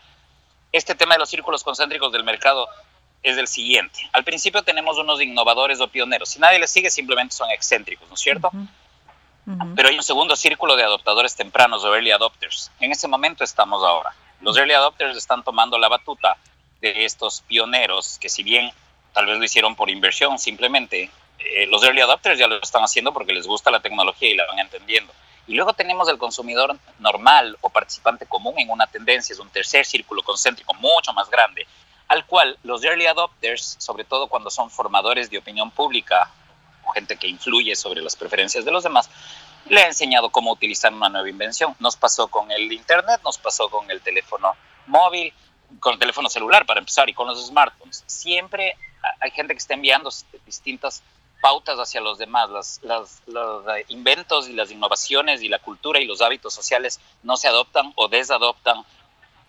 este 0.72 0.94
tema 0.94 1.14
de 1.14 1.20
los 1.20 1.28
círculos 1.28 1.62
concéntricos 1.62 2.12
del 2.12 2.24
mercado 2.24 2.68
es 3.24 3.38
el 3.38 3.48
siguiente. 3.48 4.00
Al 4.12 4.22
principio 4.22 4.62
tenemos 4.62 4.98
unos 4.98 5.20
innovadores 5.20 5.80
o 5.80 5.88
pioneros. 5.88 6.28
Si 6.28 6.38
nadie 6.38 6.58
les 6.58 6.70
sigue, 6.70 6.90
simplemente 6.90 7.34
son 7.34 7.50
excéntricos, 7.50 8.06
¿no 8.06 8.14
es 8.14 8.20
cierto? 8.20 8.50
Pero 9.74 9.88
hay 9.88 9.96
un 9.96 10.02
segundo 10.02 10.36
círculo 10.36 10.76
de 10.76 10.84
adoptadores 10.84 11.34
tempranos 11.34 11.84
o 11.84 11.94
early 11.94 12.10
adopters. 12.10 12.70
En 12.80 12.92
ese 12.92 13.08
momento 13.08 13.42
estamos 13.42 13.82
ahora. 13.82 14.14
Los 14.40 14.56
early 14.58 14.74
adopters 14.74 15.16
están 15.16 15.42
tomando 15.42 15.78
la 15.78 15.88
batuta 15.88 16.36
de 16.80 17.04
estos 17.04 17.40
pioneros 17.42 18.18
que 18.18 18.28
si 18.28 18.42
bien 18.42 18.70
tal 19.14 19.26
vez 19.26 19.38
lo 19.38 19.44
hicieron 19.44 19.74
por 19.74 19.88
inversión 19.88 20.38
simplemente, 20.38 21.10
eh, 21.38 21.66
los 21.66 21.82
early 21.82 22.02
adopters 22.02 22.38
ya 22.38 22.46
lo 22.46 22.60
están 22.60 22.82
haciendo 22.82 23.12
porque 23.12 23.32
les 23.32 23.46
gusta 23.46 23.70
la 23.70 23.80
tecnología 23.80 24.28
y 24.28 24.34
la 24.34 24.46
van 24.46 24.58
entendiendo. 24.58 25.12
Y 25.46 25.54
luego 25.54 25.72
tenemos 25.72 26.08
el 26.08 26.18
consumidor 26.18 26.76
normal 26.98 27.56
o 27.62 27.70
participante 27.70 28.26
común 28.26 28.54
en 28.58 28.70
una 28.70 28.86
tendencia, 28.86 29.32
es 29.32 29.38
un 29.38 29.50
tercer 29.50 29.84
círculo 29.86 30.22
concéntrico 30.22 30.74
mucho 30.74 31.12
más 31.12 31.28
grande, 31.30 31.66
al 32.08 32.26
cual 32.26 32.58
los 32.62 32.84
early 32.84 33.06
adopters, 33.06 33.76
sobre 33.78 34.04
todo 34.04 34.28
cuando 34.28 34.50
son 34.50 34.70
formadores 34.70 35.30
de 35.30 35.38
opinión 35.38 35.70
pública 35.70 36.30
gente 36.92 37.16
que 37.16 37.28
influye 37.28 37.74
sobre 37.76 38.02
las 38.02 38.16
preferencias 38.16 38.64
de 38.64 38.70
los 38.70 38.82
demás, 38.82 39.08
le 39.68 39.82
ha 39.82 39.86
enseñado 39.86 40.30
cómo 40.30 40.52
utilizar 40.52 40.92
una 40.92 41.08
nueva 41.08 41.28
invención. 41.28 41.74
Nos 41.78 41.96
pasó 41.96 42.28
con 42.28 42.50
el 42.50 42.70
Internet, 42.72 43.20
nos 43.24 43.38
pasó 43.38 43.68
con 43.68 43.90
el 43.90 44.00
teléfono 44.02 44.54
móvil, 44.86 45.32
con 45.80 45.94
el 45.94 45.98
teléfono 45.98 46.28
celular 46.28 46.66
para 46.66 46.80
empezar 46.80 47.08
y 47.08 47.14
con 47.14 47.26
los 47.26 47.46
smartphones. 47.46 48.04
Siempre 48.06 48.76
hay 49.20 49.30
gente 49.30 49.54
que 49.54 49.58
está 49.58 49.74
enviando 49.74 50.10
distintas 50.44 51.02
pautas 51.40 51.78
hacia 51.78 52.00
los 52.00 52.18
demás. 52.18 52.80
los 52.82 53.64
inventos 53.88 54.48
y 54.48 54.52
las 54.52 54.70
innovaciones 54.70 55.42
y 55.42 55.48
la 55.48 55.58
cultura 55.58 56.00
y 56.00 56.06
los 56.06 56.20
hábitos 56.20 56.54
sociales 56.54 57.00
no 57.22 57.36
se 57.36 57.48
adoptan 57.48 57.92
o 57.96 58.08
desadoptan 58.08 58.84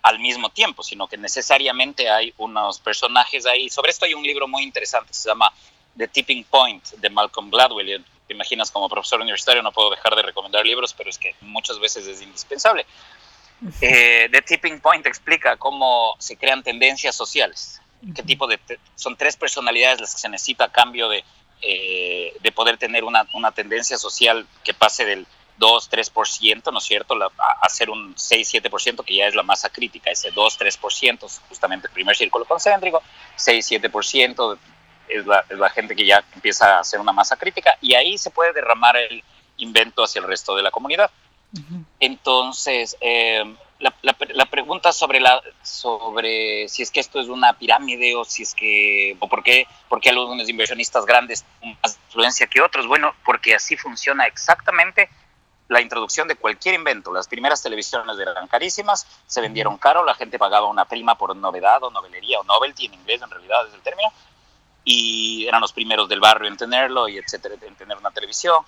al 0.06 0.20
mismo 0.20 0.50
tiempo, 0.50 0.84
sino 0.84 1.08
que 1.08 1.16
necesariamente 1.16 2.08
hay 2.08 2.32
unos 2.38 2.78
personajes 2.78 3.44
ahí. 3.44 3.68
Sobre 3.68 3.90
esto 3.90 4.04
hay 4.04 4.14
un 4.14 4.22
libro 4.22 4.46
muy 4.46 4.62
interesante, 4.62 5.12
se 5.12 5.28
llama 5.28 5.52
The 5.96 6.06
Tipping 6.06 6.44
Point 6.44 6.90
de 6.92 7.10
Malcolm 7.10 7.50
Gladwell. 7.50 8.04
Te 8.28 8.32
imaginas, 8.32 8.70
como 8.70 8.88
profesor 8.88 9.20
universitario 9.20 9.64
no 9.64 9.72
puedo 9.72 9.90
dejar 9.90 10.14
de 10.14 10.22
recomendar 10.22 10.64
libros, 10.64 10.94
pero 10.94 11.10
es 11.10 11.18
que 11.18 11.34
muchas 11.40 11.80
veces 11.80 12.06
es 12.06 12.22
indispensable. 12.22 12.86
Eh, 13.80 14.28
The 14.30 14.42
Tipping 14.42 14.80
Point 14.80 15.04
explica 15.06 15.56
cómo 15.56 16.14
se 16.20 16.36
crean 16.36 16.62
tendencias 16.62 17.16
sociales. 17.16 17.80
¿Qué 18.14 18.22
tipo 18.22 18.46
de 18.46 18.60
son 18.94 19.16
tres 19.16 19.36
personalidades 19.36 20.00
las 20.00 20.14
que 20.14 20.20
se 20.20 20.28
necesita 20.28 20.66
a 20.66 20.72
cambio 20.72 21.08
de, 21.08 21.24
eh, 21.62 22.36
de 22.40 22.52
poder 22.52 22.78
tener 22.78 23.02
una, 23.02 23.26
una 23.32 23.50
tendencia 23.50 23.98
social 23.98 24.46
que 24.62 24.72
pase 24.72 25.04
del 25.04 25.26
2, 25.58 25.90
3%, 25.90 26.72
¿no 26.72 26.78
es 26.78 26.84
cierto? 26.84 27.14
hacer 27.62 27.90
un 27.90 28.14
6, 28.16 28.54
7%, 28.54 29.04
que 29.04 29.16
ya 29.16 29.26
es 29.26 29.34
la 29.34 29.42
masa 29.42 29.70
crítica, 29.70 30.10
ese 30.10 30.30
2, 30.30 30.58
3%, 30.58 31.40
justamente 31.48 31.88
el 31.88 31.92
primer 31.92 32.16
círculo 32.16 32.44
concéntrico, 32.44 33.02
6, 33.36 33.72
7% 33.72 34.58
es 35.08 35.26
la, 35.26 35.44
es 35.48 35.58
la 35.58 35.70
gente 35.70 35.94
que 35.94 36.06
ya 36.06 36.24
empieza 36.34 36.76
a 36.76 36.80
hacer 36.80 37.00
una 37.00 37.12
masa 37.12 37.36
crítica 37.36 37.78
y 37.80 37.94
ahí 37.94 38.18
se 38.18 38.30
puede 38.30 38.52
derramar 38.52 38.96
el 38.96 39.22
invento 39.58 40.04
hacia 40.04 40.20
el 40.20 40.26
resto 40.26 40.54
de 40.56 40.62
la 40.62 40.70
comunidad. 40.70 41.10
Entonces, 42.00 42.96
eh, 43.00 43.42
la, 43.78 43.94
la, 44.02 44.46
pregunta 44.46 44.92
sobre, 44.92 45.20
la, 45.20 45.40
sobre 45.62 46.68
si 46.68 46.82
es 46.82 46.90
que 46.90 47.00
esto 47.00 47.20
es 47.20 47.28
una 47.28 47.54
pirámide 47.54 48.14
o 48.14 48.24
si 48.24 48.42
es 48.42 48.54
que, 48.54 49.16
o 49.20 49.28
por 49.28 49.42
qué, 49.42 49.66
por 49.88 50.00
qué 50.00 50.10
algunos 50.10 50.48
inversionistas 50.48 51.06
grandes 51.06 51.44
tienen 51.60 51.78
más 51.82 51.98
influencia 52.06 52.46
que 52.46 52.60
otros, 52.60 52.86
bueno, 52.86 53.14
porque 53.24 53.54
así 53.54 53.76
funciona 53.76 54.26
exactamente 54.26 55.08
la 55.68 55.80
introducción 55.80 56.28
de 56.28 56.36
cualquier 56.36 56.74
invento. 56.74 57.12
Las 57.12 57.28
primeras 57.28 57.62
televisiones 57.62 58.18
eran 58.18 58.46
carísimas, 58.48 59.06
se 59.26 59.40
vendieron 59.40 59.78
caro, 59.78 60.04
la 60.04 60.14
gente 60.14 60.38
pagaba 60.38 60.68
una 60.68 60.84
prima 60.84 61.16
por 61.16 61.34
novedad 61.36 61.82
o 61.82 61.90
novelería 61.90 62.40
o 62.40 62.44
novelty 62.44 62.86
en 62.86 62.94
inglés, 62.94 63.22
en 63.22 63.30
realidad 63.30 63.66
es 63.66 63.74
el 63.74 63.80
término, 63.80 64.10
y 64.84 65.46
eran 65.46 65.60
los 65.60 65.72
primeros 65.72 66.08
del 66.08 66.20
barrio 66.20 66.48
en 66.48 66.56
tenerlo 66.56 67.08
y 67.08 67.18
etcétera, 67.18 67.56
en 67.60 67.74
tener 67.74 67.96
una 67.96 68.10
televisión. 68.10 68.64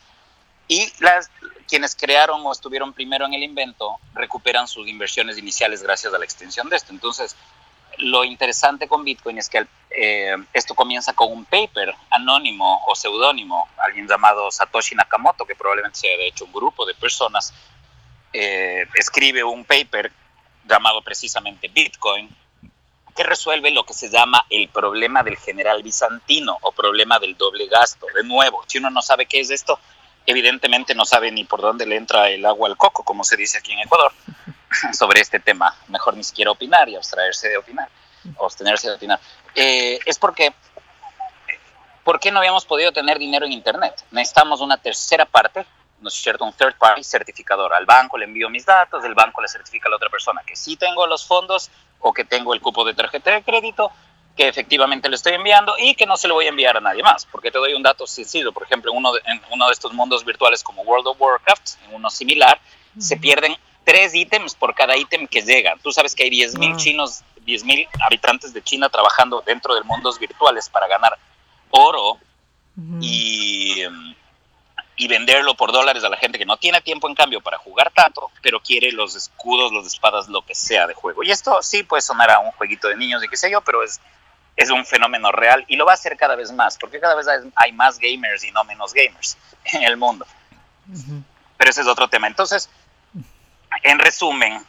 Y 0.66 0.92
las, 0.98 1.30
quienes 1.66 1.94
crearon 1.94 2.44
o 2.44 2.52
estuvieron 2.52 2.92
primero 2.92 3.24
en 3.24 3.34
el 3.34 3.42
invento 3.42 3.96
recuperan 4.14 4.68
sus 4.68 4.86
inversiones 4.86 5.38
iniciales 5.38 5.82
gracias 5.82 6.12
a 6.12 6.18
la 6.18 6.24
extensión 6.24 6.68
de 6.68 6.76
esto. 6.76 6.92
Entonces, 6.92 7.36
lo 7.98 8.24
interesante 8.24 8.86
con 8.86 9.04
Bitcoin 9.04 9.38
es 9.38 9.48
que 9.48 9.66
eh, 9.90 10.36
esto 10.52 10.74
comienza 10.74 11.14
con 11.14 11.32
un 11.32 11.44
paper 11.44 11.94
anónimo 12.10 12.84
o 12.86 12.94
seudónimo, 12.94 13.68
alguien 13.78 14.06
llamado 14.06 14.50
Satoshi 14.50 14.94
Nakamoto, 14.94 15.44
que 15.44 15.56
probablemente 15.56 15.98
sea 15.98 16.16
de 16.16 16.28
hecho 16.28 16.44
un 16.44 16.52
grupo 16.52 16.86
de 16.86 16.94
personas, 16.94 17.52
eh, 18.32 18.86
escribe 18.94 19.42
un 19.42 19.64
paper 19.64 20.12
llamado 20.64 21.02
precisamente 21.02 21.68
Bitcoin, 21.68 22.28
que 23.16 23.24
resuelve 23.24 23.72
lo 23.72 23.84
que 23.84 23.94
se 23.94 24.10
llama 24.10 24.44
el 24.48 24.68
problema 24.68 25.24
del 25.24 25.36
general 25.36 25.82
bizantino 25.82 26.56
o 26.60 26.70
problema 26.70 27.18
del 27.18 27.36
doble 27.36 27.66
gasto. 27.66 28.06
De 28.14 28.22
nuevo, 28.22 28.62
si 28.68 28.78
uno 28.78 28.90
no 28.90 29.02
sabe 29.02 29.26
qué 29.26 29.40
es 29.40 29.50
esto, 29.50 29.80
evidentemente 30.24 30.94
no 30.94 31.04
sabe 31.04 31.32
ni 31.32 31.42
por 31.42 31.60
dónde 31.60 31.86
le 31.86 31.96
entra 31.96 32.30
el 32.30 32.44
agua 32.46 32.68
al 32.68 32.76
coco, 32.76 33.02
como 33.02 33.24
se 33.24 33.36
dice 33.36 33.58
aquí 33.58 33.72
en 33.72 33.80
Ecuador. 33.80 34.12
sobre 34.92 35.20
este 35.20 35.40
tema. 35.40 35.74
Mejor 35.88 36.16
ni 36.16 36.24
siquiera 36.24 36.50
opinar 36.50 36.88
y 36.88 36.96
abstraerse 36.96 37.48
de 37.48 37.56
opinar, 37.56 37.88
abstenerse 38.42 38.88
de 38.88 38.94
opinar. 38.94 39.20
Eh, 39.54 39.98
es 40.04 40.18
porque, 40.18 40.52
¿por 42.04 42.20
qué 42.20 42.30
no 42.30 42.38
habíamos 42.38 42.64
podido 42.64 42.92
tener 42.92 43.18
dinero 43.18 43.46
en 43.46 43.52
Internet? 43.52 44.04
Necesitamos 44.10 44.60
una 44.60 44.76
tercera 44.76 45.24
parte, 45.24 45.66
¿no 46.00 46.08
es 46.08 46.14
cierto? 46.14 46.44
Un 46.44 46.52
third 46.52 46.76
party 46.76 47.02
certificador. 47.02 47.72
Al 47.74 47.86
banco 47.86 48.18
le 48.18 48.24
envío 48.24 48.48
mis 48.50 48.64
datos, 48.64 49.04
el 49.04 49.14
banco 49.14 49.40
le 49.40 49.48
certifica 49.48 49.88
a 49.88 49.90
la 49.90 49.96
otra 49.96 50.10
persona 50.10 50.42
que 50.46 50.56
sí 50.56 50.76
tengo 50.76 51.06
los 51.06 51.26
fondos 51.26 51.70
o 52.00 52.12
que 52.12 52.24
tengo 52.24 52.54
el 52.54 52.60
cupo 52.60 52.84
de 52.84 52.94
tarjeta 52.94 53.32
de 53.32 53.42
crédito 53.42 53.92
que 54.38 54.46
efectivamente 54.46 55.08
le 55.08 55.16
estoy 55.16 55.34
enviando 55.34 55.74
y 55.76 55.96
que 55.96 56.06
no 56.06 56.16
se 56.16 56.28
lo 56.28 56.34
voy 56.34 56.46
a 56.46 56.50
enviar 56.50 56.76
a 56.76 56.80
nadie 56.80 57.02
más, 57.02 57.26
porque 57.26 57.50
te 57.50 57.58
doy 57.58 57.74
un 57.74 57.82
dato 57.82 58.06
sencillo, 58.06 58.52
por 58.52 58.62
ejemplo, 58.62 58.92
uno 58.92 59.10
en 59.24 59.42
uno 59.50 59.66
de 59.66 59.72
estos 59.72 59.92
mundos 59.92 60.24
virtuales 60.24 60.62
como 60.62 60.82
World 60.82 61.08
of 61.08 61.20
Warcraft, 61.20 61.70
en 61.88 61.96
uno 61.96 62.08
similar, 62.08 62.60
se 62.96 63.16
pierden 63.16 63.56
tres 63.88 64.14
ítems 64.14 64.54
por 64.54 64.74
cada 64.74 64.98
ítem 64.98 65.26
que 65.26 65.40
llega. 65.40 65.74
Tú 65.82 65.92
sabes 65.92 66.14
que 66.14 66.24
hay 66.24 66.30
10.000 66.30 66.74
ah. 66.74 66.76
chinos, 66.76 67.24
10.000 67.46 67.88
habitantes 68.02 68.52
de 68.52 68.60
China 68.60 68.90
trabajando 68.90 69.42
dentro 69.46 69.74
de 69.74 69.82
mundos 69.82 70.18
virtuales 70.18 70.68
para 70.68 70.86
ganar 70.86 71.18
oro 71.70 72.18
y, 73.00 73.82
y 74.98 75.08
venderlo 75.08 75.54
por 75.54 75.72
dólares 75.72 76.04
a 76.04 76.10
la 76.10 76.18
gente 76.18 76.38
que 76.38 76.44
no 76.44 76.58
tiene 76.58 76.82
tiempo 76.82 77.08
en 77.08 77.14
cambio 77.14 77.40
para 77.40 77.56
jugar 77.56 77.90
tanto, 77.90 78.30
pero 78.42 78.60
quiere 78.60 78.92
los 78.92 79.16
escudos, 79.16 79.72
los 79.72 79.86
espadas, 79.86 80.28
lo 80.28 80.42
que 80.42 80.54
sea 80.54 80.86
de 80.86 80.92
juego. 80.92 81.22
Y 81.22 81.30
esto 81.30 81.62
sí 81.62 81.82
puede 81.82 82.02
sonar 82.02 82.30
a 82.30 82.40
un 82.40 82.50
jueguito 82.52 82.88
de 82.88 82.96
niños 82.96 83.24
y 83.24 83.28
qué 83.28 83.38
sé 83.38 83.50
yo, 83.50 83.62
pero 83.62 83.82
es, 83.82 84.02
es 84.54 84.68
un 84.68 84.84
fenómeno 84.84 85.32
real 85.32 85.64
y 85.66 85.76
lo 85.76 85.86
va 85.86 85.92
a 85.92 85.94
hacer 85.94 86.18
cada 86.18 86.36
vez 86.36 86.52
más, 86.52 86.76
porque 86.76 87.00
cada 87.00 87.14
vez 87.14 87.26
hay 87.54 87.72
más 87.72 87.98
gamers 87.98 88.44
y 88.44 88.50
no 88.52 88.64
menos 88.64 88.92
gamers 88.92 89.38
en 89.64 89.82
el 89.84 89.96
mundo. 89.96 90.26
Pero 91.56 91.70
ese 91.70 91.80
es 91.80 91.86
otro 91.86 92.08
tema. 92.08 92.26
Entonces, 92.26 92.68
en 93.82 93.98
resumen, 93.98 94.64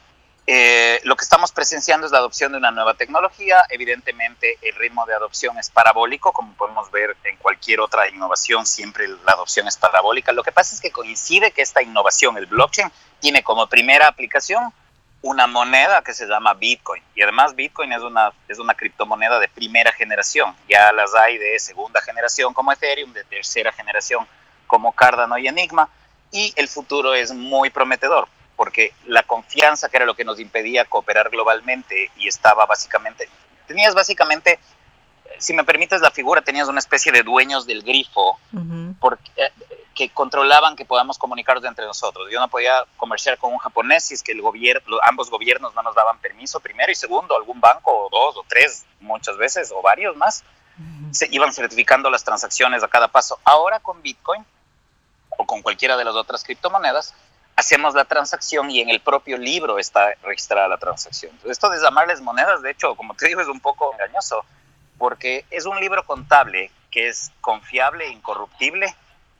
eh, 0.51 0.99
lo 1.03 1.15
que 1.15 1.23
estamos 1.23 1.51
presenciando 1.51 2.07
es 2.07 2.11
la 2.11 2.17
adopción 2.17 2.51
de 2.51 2.57
una 2.57 2.71
nueva 2.71 2.95
tecnología. 2.95 3.63
Evidentemente, 3.69 4.57
el 4.63 4.73
ritmo 4.77 5.05
de 5.05 5.13
adopción 5.13 5.59
es 5.59 5.69
parabólico, 5.69 6.33
como 6.33 6.53
podemos 6.53 6.89
ver 6.89 7.15
en 7.23 7.37
cualquier 7.37 7.81
otra 7.81 8.09
innovación, 8.09 8.65
siempre 8.65 9.07
la 9.07 9.33
adopción 9.33 9.67
es 9.67 9.77
parabólica. 9.77 10.31
Lo 10.31 10.41
que 10.41 10.51
pasa 10.51 10.73
es 10.73 10.81
que 10.81 10.89
coincide 10.89 11.51
que 11.51 11.61
esta 11.61 11.83
innovación, 11.83 12.35
el 12.39 12.47
blockchain, 12.47 12.91
tiene 13.19 13.43
como 13.43 13.67
primera 13.67 14.07
aplicación 14.07 14.73
una 15.21 15.45
moneda 15.45 16.01
que 16.01 16.15
se 16.15 16.25
llama 16.25 16.55
Bitcoin. 16.55 17.03
Y 17.13 17.21
además 17.21 17.53
Bitcoin 17.53 17.93
es 17.93 18.01
una, 18.01 18.33
es 18.47 18.57
una 18.57 18.73
criptomoneda 18.73 19.39
de 19.39 19.49
primera 19.49 19.91
generación. 19.91 20.55
Ya 20.67 20.91
las 20.93 21.13
hay 21.13 21.37
de 21.37 21.59
segunda 21.59 22.01
generación 22.01 22.55
como 22.55 22.71
Ethereum, 22.71 23.13
de 23.13 23.23
tercera 23.25 23.71
generación 23.71 24.25
como 24.65 24.93
Cardano 24.93 25.37
y 25.37 25.47
Enigma. 25.47 25.89
Y 26.31 26.53
el 26.55 26.67
futuro 26.67 27.13
es 27.13 27.31
muy 27.31 27.69
prometedor 27.69 28.27
porque 28.59 28.93
la 29.05 29.23
confianza, 29.23 29.87
que 29.87 29.95
era 29.95 30.05
lo 30.05 30.15
que 30.15 30.25
nos 30.25 30.37
impedía 30.37 30.83
cooperar 30.83 31.29
globalmente 31.29 32.11
y 32.17 32.27
estaba 32.27 32.65
básicamente, 32.65 33.29
tenías 33.67 33.95
básicamente, 33.95 34.59
si 35.37 35.53
me 35.53 35.63
permites 35.63 36.01
la 36.01 36.11
figura, 36.11 36.41
tenías 36.41 36.67
una 36.67 36.79
especie 36.79 37.13
de 37.13 37.23
dueños 37.23 37.65
del 37.65 37.83
grifo 37.83 38.37
porque, 38.99 39.31
eh, 39.37 39.53
que 39.95 40.09
controlaban 40.09 40.75
que 40.75 40.83
podamos 40.83 41.17
comunicarnos 41.17 41.63
entre 41.63 41.85
nosotros. 41.85 42.27
Yo 42.29 42.41
no 42.41 42.49
podía 42.49 42.83
comerciar 42.97 43.37
con 43.37 43.53
un 43.53 43.59
japonés 43.59 44.03
si 44.03 44.15
es 44.15 44.21
que 44.21 44.33
el 44.33 44.41
gobierno, 44.41 44.97
ambos 45.03 45.29
gobiernos 45.29 45.73
no 45.73 45.81
nos 45.81 45.95
daban 45.95 46.19
permiso, 46.19 46.59
primero, 46.59 46.91
y 46.91 46.95
segundo, 46.95 47.37
algún 47.37 47.61
banco, 47.61 48.07
o 48.07 48.09
dos, 48.09 48.35
o 48.35 48.45
tres, 48.45 48.85
muchas 48.99 49.37
veces, 49.37 49.71
o 49.73 49.81
varios 49.81 50.17
más, 50.17 50.43
se 51.11 51.29
iban 51.31 51.53
certificando 51.53 52.09
las 52.09 52.25
transacciones 52.25 52.83
a 52.83 52.89
cada 52.89 53.07
paso. 53.07 53.39
Ahora 53.45 53.79
con 53.79 54.01
Bitcoin, 54.01 54.45
o 55.37 55.45
con 55.45 55.61
cualquiera 55.61 55.95
de 55.95 56.03
las 56.03 56.15
otras 56.15 56.43
criptomonedas, 56.43 57.13
hacemos 57.59 57.93
la 57.93 58.05
transacción 58.05 58.71
y 58.71 58.79
en 58.79 58.89
el 58.89 59.01
propio 59.01 59.37
libro 59.37 59.79
está 59.79 60.13
registrada 60.23 60.67
la 60.69 60.77
transacción. 60.77 61.37
esto 61.45 61.69
de 61.69 61.77
llamarles 61.79 62.21
monedas, 62.21 62.61
de 62.61 62.71
hecho, 62.71 62.95
como 62.95 63.13
te 63.15 63.27
digo, 63.27 63.41
es 63.41 63.47
un 63.47 63.59
poco 63.59 63.91
engañoso, 63.93 64.45
porque 64.97 65.45
es 65.51 65.65
un 65.65 65.77
libro 65.79 66.05
contable 66.05 66.71
que 66.89 67.09
es 67.09 67.31
confiable, 67.41 68.07
incorruptible 68.07 68.95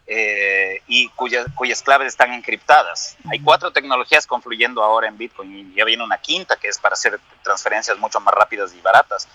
eh, 0.06 0.82
y 0.88 1.08
cuyas, 1.10 1.48
cuyas 1.56 1.82
claves 1.82 2.10
están 2.10 2.34
encriptadas. 2.34 3.16
Hay 3.32 3.40
cuatro 3.40 3.72
tecnologías 3.72 4.28
confluyendo 4.28 4.84
ahora 4.84 5.08
en 5.08 5.18
Bitcoin 5.18 5.72
y 5.72 5.76
ya 5.76 5.86
viene 5.86 6.04
una 6.04 6.18
quinta 6.18 6.58
que 6.58 6.68
es 6.68 6.78
para 6.78 6.94
hacer 6.94 7.20
transferencias 7.42 7.98
mucho 7.98 8.20
más 8.20 8.34
rápidas 8.34 8.74
y 8.74 8.82
baratas. 8.82 9.30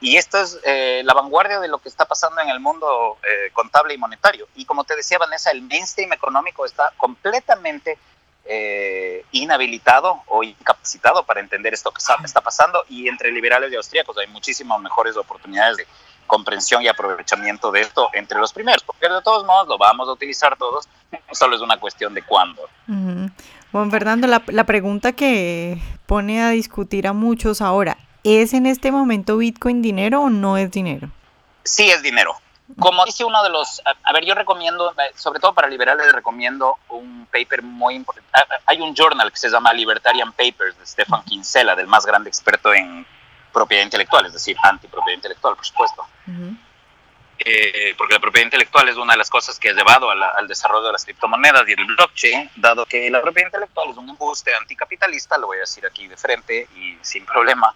Y 0.00 0.16
esto 0.16 0.38
es 0.38 0.58
eh, 0.64 1.02
la 1.04 1.14
vanguardia 1.14 1.60
de 1.60 1.68
lo 1.68 1.78
que 1.78 1.88
está 1.88 2.04
pasando 2.04 2.40
en 2.40 2.48
el 2.50 2.60
mundo 2.60 3.18
eh, 3.22 3.50
contable 3.52 3.94
y 3.94 3.98
monetario. 3.98 4.48
Y 4.54 4.64
como 4.64 4.84
te 4.84 4.96
decía 4.96 5.18
Vanessa, 5.18 5.50
el 5.50 5.62
mainstream 5.62 6.12
económico 6.12 6.66
está 6.66 6.92
completamente 6.96 7.98
eh, 8.44 9.24
inhabilitado 9.32 10.22
o 10.26 10.42
incapacitado 10.42 11.24
para 11.24 11.40
entender 11.40 11.72
esto 11.72 11.90
que 11.90 12.00
está, 12.00 12.40
pasando. 12.42 12.84
Y 12.88 13.08
entre 13.08 13.32
liberales 13.32 13.72
y 13.72 13.76
austríacos 13.76 14.18
hay 14.18 14.26
muchísimas 14.26 14.80
mejores 14.80 15.16
oportunidades 15.16 15.78
de 15.78 15.86
comprensión 16.26 16.82
y 16.82 16.88
aprovechamiento 16.88 17.70
de 17.70 17.82
esto 17.82 18.08
entre 18.12 18.38
los 18.38 18.52
primeros, 18.52 18.82
porque 18.82 19.08
de 19.08 19.22
todos 19.22 19.44
modos 19.44 19.68
lo 19.68 19.76
vamos 19.78 20.08
a 20.08 20.12
utilizar 20.12 20.56
todos, 20.56 20.88
solo 21.32 21.54
es 21.54 21.60
una 21.60 21.78
cuestión 21.78 22.14
de 22.14 22.22
cuándo. 22.22 22.62
Juan 23.72 23.90
Fernando, 23.90 24.26
la 24.26 24.64
pregunta 24.64 25.12
que 25.12 25.78
pone 26.06 26.42
a 26.42 26.48
discutir 26.50 27.06
a 27.06 27.12
muchos 27.12 27.60
ahora, 27.60 27.98
¿Es 28.24 28.54
en 28.54 28.64
este 28.64 28.90
momento 28.90 29.36
Bitcoin 29.36 29.82
dinero 29.82 30.22
o 30.22 30.30
no 30.30 30.56
es 30.56 30.70
dinero? 30.70 31.10
Sí, 31.62 31.90
es 31.90 32.02
dinero. 32.02 32.34
Como 32.78 33.04
dice 33.04 33.22
uno 33.22 33.42
de 33.42 33.50
los, 33.50 33.82
a, 33.84 34.12
ver, 34.14 34.24
yo 34.24 34.34
recomiendo, 34.34 34.90
eh, 34.92 35.12
sobre 35.14 35.38
todo 35.38 35.52
para 35.52 35.68
liberales, 35.68 36.10
recomiendo 36.10 36.78
un 36.88 37.26
paper 37.30 37.62
muy 37.62 37.94
importante. 37.94 38.30
Hay 38.64 38.80
un 38.80 38.94
journal 38.94 39.30
que 39.30 39.36
se 39.36 39.50
llama 39.50 39.74
Libertarian 39.74 40.32
Papers 40.32 40.78
de 40.78 40.86
Stefan 40.86 41.22
Kinsella, 41.24 41.76
del 41.76 41.86
más 41.86 42.06
grande 42.06 42.30
experto 42.30 42.72
en 42.72 43.06
propiedad 43.52 43.84
intelectual, 43.84 44.24
es 44.24 44.32
decir, 44.32 44.56
antipropiedad 44.62 45.16
intelectual, 45.16 45.56
por 45.56 45.66
supuesto. 45.66 46.06
Eh, 47.38 47.94
porque 47.98 48.14
la 48.14 48.20
propiedad 48.20 48.46
intelectual 48.46 48.88
es 48.88 48.96
una 48.96 49.12
de 49.12 49.18
las 49.18 49.28
cosas 49.28 49.58
que 49.58 49.68
ha 49.68 49.72
llevado 49.74 50.10
al 50.10 50.48
desarrollo 50.48 50.86
de 50.86 50.92
las 50.92 51.04
criptomonedas 51.04 51.68
y 51.68 51.72
el 51.72 51.84
blockchain, 51.84 52.50
dado 52.56 52.86
que 52.86 53.10
la 53.10 53.20
propiedad 53.20 53.48
intelectual 53.48 53.90
es 53.90 53.96
un 53.98 54.08
embuste 54.08 54.54
anticapitalista, 54.54 55.36
lo 55.36 55.48
voy 55.48 55.58
a 55.58 55.60
decir 55.60 55.84
aquí 55.84 56.08
de 56.08 56.16
frente 56.16 56.66
y 56.74 56.96
sin 57.02 57.26
problema, 57.26 57.74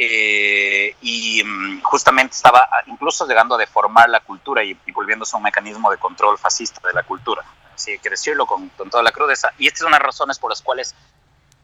eh, 0.00 0.94
y 1.02 1.42
mm, 1.42 1.82
justamente 1.82 2.36
estaba 2.36 2.68
incluso 2.86 3.26
llegando 3.26 3.56
a 3.56 3.58
deformar 3.58 4.08
la 4.08 4.20
cultura 4.20 4.62
y, 4.62 4.78
volviéndose 4.94 5.36
un 5.36 5.42
mecanismo 5.42 5.90
de 5.90 5.98
control 5.98 6.38
fascista 6.38 6.80
de 6.86 6.94
la 6.94 7.02
cultura. 7.02 7.44
Así 7.74 7.98
que 7.98 8.08
decirlo 8.08 8.46
con, 8.46 8.68
con, 8.70 8.88
toda 8.90 9.02
la 9.02 9.10
crudeza. 9.10 9.52
Y 9.58 9.66
estas 9.66 9.80
son 9.80 9.90
las 9.90 10.00
razones 10.00 10.38
por 10.38 10.50
las 10.50 10.62
cuales 10.62 10.94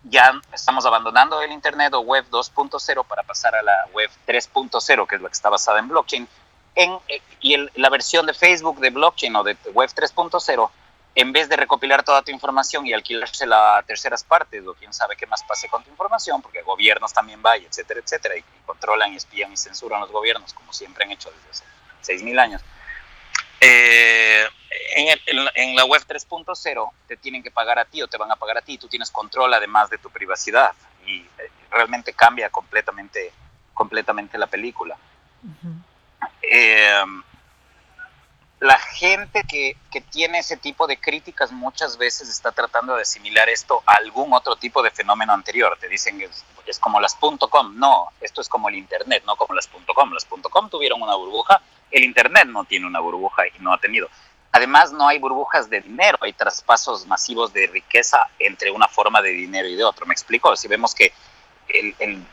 ya 0.02 0.32
estamos 0.52 0.84
abandonando 0.84 1.40
el 1.42 1.52
Internet 1.52 1.94
o 1.94 2.00
Web 2.00 2.26
2.0 2.30 3.06
para 3.06 3.22
pasar 3.22 3.54
a 3.54 3.62
la 3.62 3.86
Web 3.92 4.10
3.0, 4.26 5.06
que 5.06 5.14
es 5.14 5.22
la 5.22 5.28
que 5.28 5.32
está 5.32 5.48
basada 5.48 5.78
en 5.78 5.88
blockchain. 5.88 6.28
En, 6.74 6.98
eh, 7.06 7.22
y 7.40 7.56
la 7.80 7.88
versión 7.88 8.26
de 8.26 8.34
Facebook 8.34 8.80
de 8.80 8.90
blockchain 8.90 9.36
o 9.36 9.44
de 9.44 9.56
Web 9.72 9.90
3.0 9.94 10.70
en 11.14 11.32
vez 11.32 11.48
de 11.48 11.56
recopilar 11.56 12.02
toda 12.02 12.22
tu 12.22 12.30
información 12.30 12.86
y 12.86 12.92
alquilársela 12.92 13.78
a 13.78 13.82
terceras 13.82 14.24
partes 14.24 14.66
o 14.66 14.74
quién 14.74 14.92
sabe 14.92 15.16
qué 15.16 15.26
más 15.26 15.42
pase 15.44 15.68
con 15.68 15.84
tu 15.84 15.90
información, 15.90 16.42
porque 16.42 16.62
gobiernos 16.62 17.12
también 17.12 17.40
vayan, 17.40 17.66
etcétera, 17.68 18.00
etcétera, 18.00 18.36
y, 18.36 18.44
controlan 18.66 19.12
y 19.12 19.16
espían 19.16 19.52
y 19.52 19.56
censuran 19.56 20.00
los 20.00 20.10
gobiernos, 20.10 20.52
como 20.52 20.72
siempre 20.72 21.04
han 21.04 21.12
hecho 21.12 21.30
desde 21.30 21.50
hace 21.50 22.22
6.000 22.24 22.38
años. 22.40 22.62
Eh, 23.60 24.44
en, 24.96 25.76
la 25.76 25.84
web 25.84 26.02
3.0 26.06 26.90
te 27.06 27.16
tienen 27.16 27.42
que 27.42 27.50
pagar 27.50 27.78
a 27.78 27.84
ti 27.84 28.02
o 28.02 28.08
te 28.08 28.16
van 28.16 28.30
a 28.30 28.36
pagar 28.36 28.58
a 28.58 28.62
ti, 28.62 28.78
tú 28.78 28.88
tienes 28.88 29.10
control 29.10 29.54
además 29.54 29.90
de 29.90 29.98
tu 29.98 30.10
privacidad 30.10 30.72
y 31.06 31.20
eh, 31.20 31.50
realmente 31.70 32.12
cambia 32.12 32.50
completamente, 32.50 33.32
completamente 33.72 34.36
la 34.36 34.48
película 34.48 34.96
la 38.60 38.78
gente 38.78 39.44
que, 39.44 39.76
que, 39.90 40.00
tiene 40.00 40.38
ese 40.38 40.56
tipo 40.56 40.86
de 40.86 40.98
críticas 40.98 41.52
muchas 41.52 41.98
veces 41.98 42.28
está 42.28 42.52
tratando 42.52 42.94
de 42.94 43.02
asimilar 43.02 43.48
esto 43.48 43.82
a 43.84 43.94
algún 43.94 44.32
otro 44.32 44.56
tipo 44.56 44.82
de 44.82 44.90
fenómeno 44.90 45.32
anterior. 45.32 45.76
Te 45.80 45.88
dicen 45.88 46.20
es, 46.22 46.44
es, 46.66 46.78
como 46.78 47.00
las 47.00 47.14
.com. 47.16 47.76
No, 47.76 48.08
esto 48.20 48.40
es 48.40 48.48
como 48.48 48.68
el 48.68 48.76
Internet, 48.76 49.24
no 49.26 49.36
como 49.36 49.54
las 49.54 49.68
.com. 49.68 50.12
Las 50.12 50.24
.com 50.24 50.70
tuvieron 50.70 51.02
una 51.02 51.14
burbuja, 51.14 51.60
el 51.90 52.04
Internet 52.04 52.46
no 52.46 52.64
tiene 52.64 52.86
una 52.86 53.00
burbuja 53.00 53.46
y 53.46 53.52
no 53.60 53.72
ha 53.72 53.78
tenido. 53.78 54.08
Además, 54.52 54.92
no 54.92 55.08
hay 55.08 55.18
burbujas 55.18 55.68
de 55.68 55.80
dinero, 55.80 56.16
hay 56.20 56.32
traspasos 56.32 57.06
masivos 57.06 57.52
de 57.52 57.66
riqueza 57.66 58.30
entre 58.38 58.70
una 58.70 58.86
forma 58.86 59.20
de 59.20 59.30
dinero 59.30 59.66
y 59.66 59.74
de 59.74 59.82
otro. 59.82 60.06
¿Me 60.06 60.14
explico? 60.14 60.54
Si 60.54 60.68
vemos 60.68 60.94
que 60.94 61.12
el, 61.68 61.94
el 61.98 62.24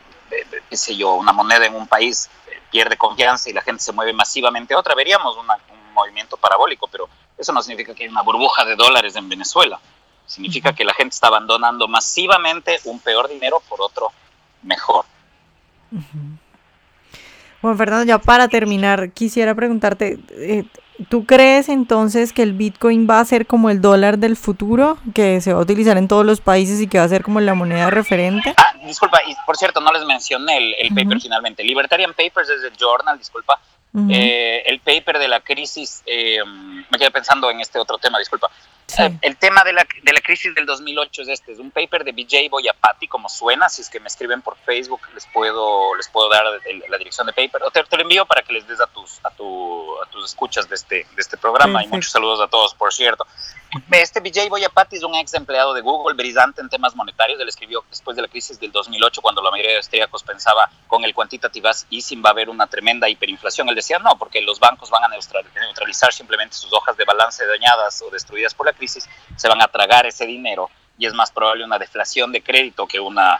qué 0.70 0.76
sé 0.76 0.96
yo, 0.96 1.14
una 1.14 1.32
moneda 1.32 1.66
en 1.66 1.74
un 1.74 1.86
país 1.86 2.30
pierde 2.70 2.96
confianza 2.96 3.50
y 3.50 3.52
la 3.52 3.60
gente 3.60 3.82
se 3.82 3.92
mueve 3.92 4.12
masivamente 4.12 4.72
a 4.72 4.78
otra, 4.78 4.94
veríamos 4.94 5.36
una, 5.36 5.58
un 5.70 5.71
movimiento 5.92 6.36
parabólico, 6.36 6.88
pero 6.88 7.08
eso 7.36 7.52
no 7.52 7.62
significa 7.62 7.94
que 7.94 8.04
hay 8.04 8.08
una 8.08 8.22
burbuja 8.22 8.64
de 8.64 8.76
dólares 8.76 9.16
en 9.16 9.28
Venezuela. 9.28 9.80
Significa 10.26 10.72
que 10.72 10.84
la 10.84 10.94
gente 10.94 11.14
está 11.14 11.26
abandonando 11.26 11.88
masivamente 11.88 12.78
un 12.84 13.00
peor 13.00 13.28
dinero 13.28 13.62
por 13.68 13.80
otro 13.80 14.12
mejor. 14.62 15.04
Bueno, 17.60 17.76
Fernando, 17.76 18.04
ya 18.04 18.18
para 18.18 18.48
terminar, 18.48 19.10
quisiera 19.12 19.54
preguntarte, 19.54 20.18
eh, 20.30 20.64
¿Tú 21.08 21.24
crees 21.24 21.68
entonces 21.68 22.32
que 22.32 22.42
el 22.42 22.52
Bitcoin 22.52 23.08
va 23.08 23.18
a 23.18 23.24
ser 23.24 23.46
como 23.46 23.70
el 23.70 23.80
dólar 23.80 24.18
del 24.18 24.36
futuro, 24.36 24.98
que 25.14 25.40
se 25.40 25.52
va 25.52 25.58
a 25.58 25.62
utilizar 25.62 25.96
en 25.96 26.06
todos 26.06 26.24
los 26.24 26.40
países 26.40 26.80
y 26.80 26.86
que 26.86 26.98
va 26.98 27.04
a 27.04 27.08
ser 27.08 27.22
como 27.22 27.40
la 27.40 27.54
moneda 27.54 27.90
referente? 27.90 28.54
Ah, 28.56 28.74
disculpa, 28.84 29.20
y 29.26 29.34
por 29.46 29.56
cierto, 29.56 29.80
no 29.80 29.92
les 29.92 30.04
mencioné 30.04 30.58
el, 30.58 30.74
el 30.74 30.88
paper 30.94 31.20
finalmente. 31.20 31.64
Libertarian 31.64 32.12
Papers 32.12 32.50
es 32.50 32.62
el 32.64 32.76
journal, 32.76 33.18
disculpa. 33.18 33.58
Eh, 33.94 34.62
el 34.66 34.80
paper 34.80 35.18
de 35.18 35.28
la 35.28 35.40
crisis, 35.40 36.02
eh, 36.06 36.38
me 36.90 36.98
quedé 36.98 37.10
pensando 37.10 37.50
en 37.50 37.60
este 37.60 37.78
otro 37.78 37.98
tema, 37.98 38.18
disculpa. 38.18 38.50
Sí. 38.86 39.02
Eh, 39.02 39.18
el 39.20 39.36
tema 39.36 39.62
de 39.64 39.74
la, 39.74 39.86
de 40.02 40.12
la 40.12 40.20
crisis 40.20 40.54
del 40.54 40.64
2008 40.64 41.22
es 41.22 41.28
este, 41.28 41.52
es 41.52 41.58
un 41.58 41.70
paper 41.70 42.02
de 42.02 42.12
BJ 42.12 42.48
Boyapati, 42.50 43.06
como 43.06 43.28
suena, 43.28 43.68
si 43.68 43.82
es 43.82 43.90
que 43.90 44.00
me 44.00 44.08
escriben 44.08 44.40
por 44.40 44.56
Facebook 44.64 45.00
les 45.14 45.26
puedo, 45.26 45.94
les 45.94 46.08
puedo 46.08 46.30
dar 46.30 46.44
el, 46.66 46.82
la 46.88 46.96
dirección 46.96 47.26
de 47.26 47.34
paper, 47.34 47.62
o 47.64 47.70
te, 47.70 47.84
te, 47.84 47.96
lo 47.96 48.02
envío 48.02 48.24
para 48.24 48.42
que 48.42 48.54
les 48.54 48.66
des 48.66 48.80
a 48.80 48.86
tus, 48.86 49.20
a, 49.24 49.30
tu, 49.30 50.02
a 50.02 50.06
tus 50.06 50.24
escuchas 50.24 50.68
de 50.68 50.74
este, 50.74 51.06
de 51.14 51.20
este 51.20 51.36
programa, 51.36 51.80
Perfecto. 51.80 51.94
y 51.94 51.96
muchos 51.96 52.12
saludos 52.12 52.40
a 52.40 52.48
todos, 52.48 52.74
por 52.74 52.92
cierto. 52.92 53.26
Este 53.90 54.20
BJ 54.20 54.50
Boyapati 54.50 54.96
es 54.96 55.02
un 55.02 55.14
ex 55.14 55.32
empleado 55.32 55.72
de 55.72 55.80
Google, 55.80 56.14
brillante 56.14 56.60
en 56.60 56.68
temas 56.68 56.94
monetarios, 56.94 57.40
él 57.40 57.48
escribió 57.48 57.82
después 57.88 58.14
de 58.14 58.20
la 58.20 58.28
crisis 58.28 58.60
del 58.60 58.70
2008, 58.70 59.22
cuando 59.22 59.40
la 59.40 59.50
mayoría 59.50 59.72
de 59.72 59.76
austríacos 59.78 60.22
pensaba 60.22 60.70
con 60.86 61.02
el 61.04 61.14
quantitative 61.14 61.70
easing 61.90 62.22
va 62.22 62.28
a 62.28 62.32
haber 62.32 62.50
una 62.50 62.66
tremenda 62.66 63.08
hiperinflación, 63.08 63.66
él 63.70 63.74
decía 63.74 63.98
no, 63.98 64.18
porque 64.18 64.42
los 64.42 64.60
bancos 64.60 64.90
van 64.90 65.04
a 65.04 65.08
neutralizar 65.08 66.12
simplemente 66.12 66.54
sus 66.54 66.70
hojas 66.74 66.98
de 66.98 67.04
balance 67.04 67.46
dañadas 67.46 68.02
o 68.02 68.10
destruidas 68.10 68.52
por 68.52 68.66
la 68.66 68.74
crisis, 68.74 69.08
se 69.36 69.48
van 69.48 69.62
a 69.62 69.68
tragar 69.68 70.04
ese 70.04 70.26
dinero 70.26 70.68
y 70.98 71.06
es 71.06 71.14
más 71.14 71.30
probable 71.30 71.64
una 71.64 71.78
deflación 71.78 72.30
de 72.30 72.42
crédito 72.42 72.86
que 72.86 73.00
una 73.00 73.38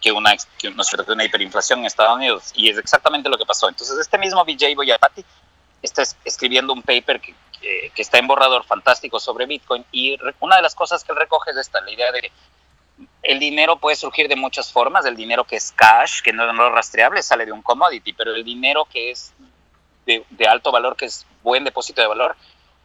que 0.00 0.12
una, 0.12 0.34
que, 0.58 0.70
que 0.70 1.12
una 1.12 1.24
hiperinflación 1.24 1.80
en 1.80 1.86
Estados 1.86 2.16
Unidos. 2.16 2.52
Y 2.54 2.68
es 2.68 2.76
exactamente 2.76 3.30
lo 3.30 3.38
que 3.38 3.46
pasó. 3.46 3.70
Entonces 3.70 3.98
este 3.98 4.18
mismo 4.18 4.44
BJ 4.44 4.74
Boyapati 4.76 5.24
está 5.80 6.02
escribiendo 6.26 6.74
un 6.74 6.82
paper 6.82 7.20
que, 7.22 7.34
que, 7.64 7.90
que, 7.94 8.02
está 8.02 8.18
en 8.18 8.26
borrador 8.26 8.64
fantástico 8.64 9.18
sobre 9.18 9.46
Bitcoin 9.46 9.84
y 9.90 10.18
una 10.40 10.56
de 10.56 10.62
las 10.62 10.74
cosas 10.74 11.02
que 11.02 11.12
él 11.12 11.18
recoge 11.18 11.52
es 11.52 11.56
esta, 11.56 11.80
la 11.80 11.90
idea 11.90 12.12
de 12.12 12.20
que 12.20 12.32
el 13.22 13.38
dinero 13.38 13.78
puede 13.78 13.96
surgir 13.96 14.28
de 14.28 14.36
muchas 14.36 14.70
formas, 14.70 15.06
el 15.06 15.16
dinero 15.16 15.44
que 15.44 15.56
es 15.56 15.72
cash, 15.72 16.20
que 16.20 16.32
no 16.32 16.44
es 16.44 16.72
rastreable, 16.72 17.22
sale 17.22 17.46
de 17.46 17.52
un 17.52 17.62
commodity, 17.62 18.12
pero 18.12 18.34
el 18.34 18.44
dinero 18.44 18.84
que 18.84 19.10
es 19.10 19.32
de, 20.04 20.24
de 20.28 20.46
alto 20.46 20.70
valor, 20.70 20.94
que 20.94 21.06
es 21.06 21.26
buen 21.42 21.64
depósito 21.64 22.02
de 22.02 22.06
valor, 22.06 22.36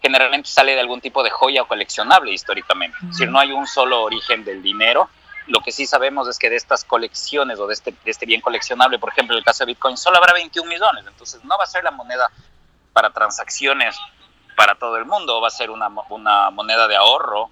generalmente 0.01 0.49
sale 0.49 0.73
de 0.73 0.79
algún 0.79 1.01
tipo 1.01 1.23
de 1.23 1.29
joya 1.29 1.63
o 1.63 1.67
coleccionable 1.67 2.31
históricamente. 2.31 2.97
Es 3.01 3.09
decir, 3.09 3.29
no 3.29 3.39
hay 3.39 3.51
un 3.51 3.67
solo 3.67 4.03
origen 4.03 4.45
del 4.45 4.63
dinero. 4.63 5.09
Lo 5.47 5.59
que 5.59 5.73
sí 5.73 5.85
sabemos 5.85 6.27
es 6.29 6.39
que 6.39 6.49
de 6.49 6.55
estas 6.55 6.85
colecciones 6.85 7.59
o 7.59 7.67
de 7.67 7.73
este, 7.73 7.91
de 7.91 8.11
este 8.11 8.25
bien 8.25 8.39
coleccionable, 8.39 8.97
por 8.97 9.09
ejemplo, 9.09 9.35
en 9.35 9.39
el 9.39 9.43
caso 9.43 9.65
de 9.65 9.73
Bitcoin, 9.73 9.97
solo 9.97 10.17
habrá 10.17 10.33
21 10.33 10.69
millones. 10.69 11.05
Entonces, 11.05 11.43
no 11.43 11.57
va 11.57 11.65
a 11.65 11.67
ser 11.67 11.83
la 11.83 11.91
moneda 11.91 12.31
para 12.93 13.09
transacciones 13.09 13.97
para 14.59 14.75
todo 14.75 14.97
el 14.97 15.05
mundo, 15.05 15.39
va 15.39 15.47
a 15.47 15.51
ser 15.51 15.71
una, 15.71 15.87
una 16.09 16.49
moneda 16.49 16.85
de 16.89 16.97
ahorro 16.97 17.49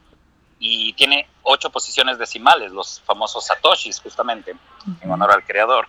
y 0.59 0.91
tiene 0.91 1.25
ocho 1.41 1.69
posiciones 1.69 2.17
decimales, 2.17 2.73
los 2.73 2.99
famosos 2.99 3.45
satoshis, 3.45 4.01
justamente, 4.01 4.53
en 4.99 5.09
honor 5.09 5.31
al 5.31 5.45
creador. 5.45 5.87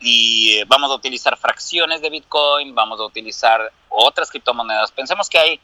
Y 0.00 0.54
eh, 0.54 0.64
vamos 0.66 0.90
a 0.90 0.94
utilizar 0.94 1.36
fracciones 1.36 2.00
de 2.00 2.08
Bitcoin, 2.08 2.74
vamos 2.74 3.00
a 3.00 3.04
utilizar 3.04 3.70
otras 3.90 4.30
criptomonedas. 4.30 4.90
Pensemos 4.92 5.28
que 5.28 5.38
hay 5.38 5.60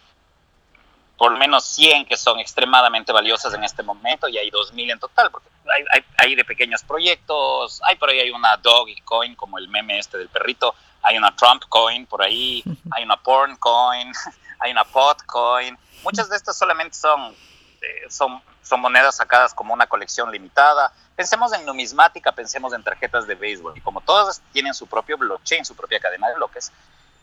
por 1.17 1.33
lo 1.33 1.39
menos 1.39 1.65
100 1.65 2.05
que 2.05 2.19
son 2.19 2.39
extremadamente 2.39 3.13
valiosas 3.13 3.55
en 3.55 3.65
este 3.65 3.83
momento 3.83 4.29
y 4.29 4.37
hay 4.37 4.51
2.000 4.51 4.93
en 4.93 4.99
total, 4.99 5.31
porque 5.31 5.49
hay, 5.75 5.85
hay, 5.91 6.05
hay, 6.19 6.35
de 6.35 6.45
pequeños 6.45 6.83
proyectos, 6.83 7.81
hay 7.83 7.97
por 7.97 8.11
ahí 8.11 8.21
hay 8.21 8.31
una 8.31 8.59
Doggy 8.59 9.01
Coin, 9.01 9.35
como 9.35 9.57
el 9.57 9.69
meme 9.69 9.99
este 9.99 10.19
del 10.19 10.29
perrito, 10.29 10.75
hay 11.03 11.17
una 11.17 11.35
Trump 11.35 11.63
Coin 11.69 12.07
por 12.07 12.23
ahí, 12.23 12.63
hay 12.91 13.05
una 13.05 13.17
Porn 13.17 13.57
Coin, 13.57 14.13
hay 14.61 14.73
una 14.73 14.85
Pot 14.85 15.23
Coin. 15.25 15.79
Muchas 16.03 16.29
de 16.29 16.37
estas 16.37 16.57
solamente 16.57 16.97
son, 16.97 17.35
eh, 17.81 18.11
son, 18.11 18.43
son 18.63 18.81
monedas 18.81 19.17
sacadas 19.17 19.55
como 19.55 19.75
una 19.75 19.87
colección 19.87 20.31
limitada. 20.31 20.93
Pensemos 21.17 21.53
en 21.53 21.65
numismática, 21.65 22.33
pensemos 22.33 22.73
en 22.73 22.83
tarjetas 22.83 23.27
de 23.27 23.35
béisbol. 23.35 23.77
Y 23.77 23.81
como 23.81 24.01
todas 24.01 24.43
tienen 24.53 24.75
su 24.75 24.87
propio 24.87 25.19
blockchain, 25.19 25.65
su 25.65 25.75
propia 25.75 26.01
cadena 26.01 26.29
de 26.29 26.35
bloques, 26.35 26.73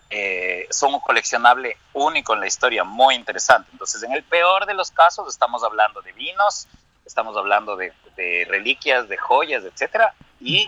eh, 0.10 0.68
son 0.70 0.94
un 0.94 1.00
coleccionable 1.00 1.78
único 1.94 2.34
en 2.34 2.40
la 2.42 2.48
historia, 2.48 2.84
muy 2.84 3.16
interesante. 3.16 3.70
Entonces, 3.72 4.04
en 4.04 4.12
el 4.12 4.24
peor 4.24 4.66
de 4.66 4.74
los 4.74 4.92
casos, 4.92 5.28
estamos 5.28 5.64
hablando 5.64 6.02
de 6.02 6.12
vinos, 6.12 6.68
estamos 7.06 7.36
hablando 7.38 7.76
de, 7.76 7.94
de 8.16 8.46
reliquias, 8.50 9.08
de 9.08 9.18
joyas, 9.18 9.64
etcétera, 9.64 10.14
y 10.40 10.68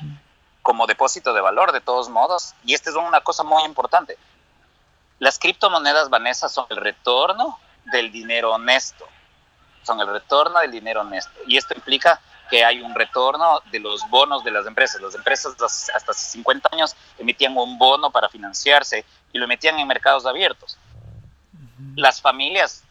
como 0.67 0.85
depósito 0.85 1.33
de 1.33 1.39
valor, 1.39 1.71
de 1.71 1.79
todos 1.79 2.09
modos. 2.09 2.53
Y 2.65 2.73
esta 2.73 2.89
es 2.89 2.97
una 2.97 3.21
cosa 3.21 3.41
muy 3.43 3.63
importante. 3.63 4.17
Las 5.17 5.39
criptomonedas 5.39 6.09
vanesas 6.09 6.51
son 6.51 6.65
el 6.71 6.75
retorno 6.75 7.57
del 7.85 8.11
dinero 8.11 8.51
honesto. 8.51 9.07
Son 9.83 9.97
el 10.01 10.07
retorno 10.07 10.59
del 10.59 10.71
dinero 10.71 10.99
honesto. 10.99 11.31
Y 11.47 11.55
esto 11.55 11.73
implica 11.73 12.19
que 12.49 12.65
hay 12.65 12.81
un 12.81 12.93
retorno 12.93 13.61
de 13.71 13.79
los 13.79 14.09
bonos 14.09 14.43
de 14.43 14.51
las 14.51 14.65
empresas. 14.65 14.99
Las 14.99 15.15
empresas 15.15 15.55
hasta 15.95 16.11
hace 16.11 16.31
50 16.31 16.67
años 16.73 16.97
emitían 17.17 17.57
un 17.57 17.77
bono 17.77 18.11
para 18.11 18.27
financiarse 18.27 19.05
y 19.31 19.37
lo 19.37 19.45
emitían 19.45 19.79
en 19.79 19.87
mercados 19.87 20.25
abiertos. 20.25 20.77
Las 21.95 22.19
familias 22.19 22.83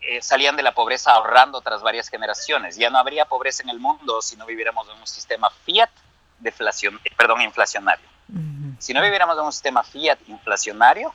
eh, 0.00 0.22
salían 0.22 0.56
de 0.56 0.62
la 0.62 0.72
pobreza 0.72 1.12
ahorrando 1.12 1.60
tras 1.60 1.82
varias 1.82 2.08
generaciones. 2.08 2.78
Ya 2.78 2.88
no 2.88 2.96
habría 2.96 3.26
pobreza 3.26 3.62
en 3.62 3.68
el 3.68 3.78
mundo 3.78 4.22
si 4.22 4.36
no 4.36 4.46
viviéramos 4.46 4.88
en 4.88 4.98
un 4.98 5.06
sistema 5.06 5.50
fiat 5.66 5.90
deflación, 6.40 7.00
perdón, 7.16 7.42
inflacionario. 7.42 8.06
Uh 8.28 8.36
-huh. 8.36 8.76
Si 8.78 8.92
no 8.92 9.02
viviéramos 9.02 9.36
en 9.38 9.44
un 9.44 9.52
sistema 9.52 9.82
fiat 9.82 10.18
inflacionario, 10.26 11.12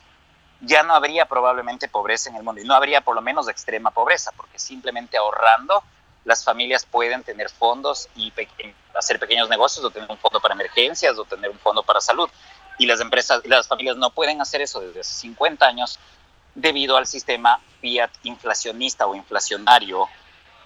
ya 0.60 0.82
no 0.82 0.94
habría 0.94 1.26
probablemente 1.26 1.88
pobreza 1.88 2.30
en 2.30 2.36
el 2.36 2.42
mundo 2.42 2.60
y 2.60 2.64
no 2.64 2.74
habría 2.74 3.00
por 3.00 3.14
lo 3.14 3.20
menos 3.20 3.48
extrema 3.48 3.90
pobreza, 3.90 4.32
porque 4.36 4.58
simplemente 4.58 5.16
ahorrando 5.16 5.82
las 6.24 6.44
familias 6.44 6.84
pueden 6.84 7.22
tener 7.22 7.50
fondos 7.50 8.08
y 8.16 8.30
pe 8.32 8.48
hacer 8.94 9.18
pequeños 9.20 9.48
negocios 9.48 9.84
o 9.84 9.90
tener 9.90 10.10
un 10.10 10.18
fondo 10.18 10.40
para 10.40 10.54
emergencias 10.54 11.16
o 11.18 11.24
tener 11.24 11.50
un 11.50 11.58
fondo 11.58 11.82
para 11.82 12.00
salud. 12.00 12.28
Y 12.78 12.86
las 12.86 13.00
empresas 13.00 13.42
las 13.44 13.68
familias 13.68 13.96
no 13.96 14.10
pueden 14.10 14.40
hacer 14.40 14.60
eso 14.60 14.80
desde 14.80 15.00
hace 15.00 15.12
50 15.12 15.66
años 15.66 15.98
debido 16.54 16.96
al 16.96 17.06
sistema 17.06 17.60
fiat 17.80 18.10
inflacionista 18.24 19.06
o 19.06 19.14
inflacionario 19.14 20.08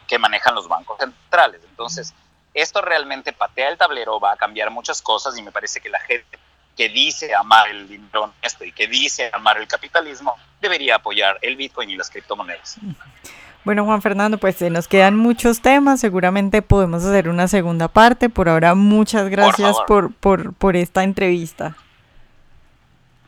que 0.06 0.18
manejan 0.18 0.54
los 0.54 0.66
bancos 0.68 0.98
centrales. 0.98 1.60
Entonces, 1.68 2.14
esto 2.54 2.80
realmente 2.80 3.32
patea 3.32 3.68
el 3.68 3.78
tablero, 3.78 4.20
va 4.20 4.32
a 4.32 4.36
cambiar 4.36 4.70
muchas 4.70 5.02
cosas 5.02 5.36
y 5.38 5.42
me 5.42 5.52
parece 5.52 5.80
que 5.80 5.88
la 5.88 6.00
gente 6.00 6.38
que 6.76 6.88
dice 6.88 7.34
amar 7.34 7.68
el 7.68 7.88
dinero 7.88 8.32
honesto 8.38 8.64
y 8.64 8.72
que 8.72 8.86
dice 8.86 9.30
amar 9.32 9.58
el 9.58 9.68
capitalismo 9.68 10.36
debería 10.60 10.96
apoyar 10.96 11.38
el 11.42 11.56
Bitcoin 11.56 11.90
y 11.90 11.96
las 11.96 12.10
criptomonedas. 12.10 12.78
Bueno, 13.64 13.84
Juan 13.84 14.00
Fernando, 14.00 14.38
pues 14.38 14.56
se 14.56 14.70
nos 14.70 14.88
quedan 14.88 15.16
muchos 15.16 15.60
temas, 15.60 16.00
seguramente 16.00 16.62
podemos 16.62 17.04
hacer 17.04 17.28
una 17.28 17.48
segunda 17.48 17.88
parte. 17.88 18.30
Por 18.30 18.48
ahora, 18.48 18.74
muchas 18.74 19.28
gracias 19.28 19.76
por, 19.86 20.14
por, 20.14 20.44
por, 20.44 20.54
por 20.54 20.76
esta 20.76 21.04
entrevista. 21.04 21.76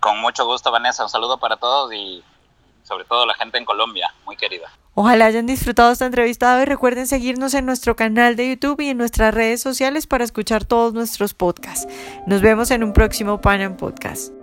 Con 0.01 0.19
mucho 0.21 0.47
gusto, 0.47 0.73
Vanessa, 0.73 1.03
un 1.03 1.11
saludo 1.11 1.39
para 1.39 1.59
todos 1.59 1.93
y 1.93 2.25
sobre 2.83 3.05
todo 3.05 3.27
la 3.27 3.35
gente 3.35 3.59
en 3.59 3.65
Colombia, 3.65 4.13
muy 4.25 4.37
querida. 4.37 4.73
Ojalá 4.95 5.27
hayan 5.27 5.47
disfrutado 5.47 5.91
esta 5.93 6.07
entrevista 6.07 6.61
y 6.61 6.67
recuerden 6.67 7.07
seguirnos 7.07 7.55
en 7.55 7.65
nuestro 7.65 7.97
canal 7.97 8.37
de 8.37 8.51
YouTube 8.51 8.81
y 8.81 8.89
en 8.89 8.99
nuestras 8.99 9.33
redes 9.33 9.61
sociales 9.61 10.07
para 10.07 10.25
escuchar 10.25 10.65
todos 10.65 10.93
nuestros 10.93 11.33
podcasts. 11.33 11.89
Nos 12.27 12.43
vemos 12.43 12.71
en 12.71 12.85
un 12.85 12.93
próximo 12.93 13.41
Panam 13.41 13.77
Podcast. 13.77 14.42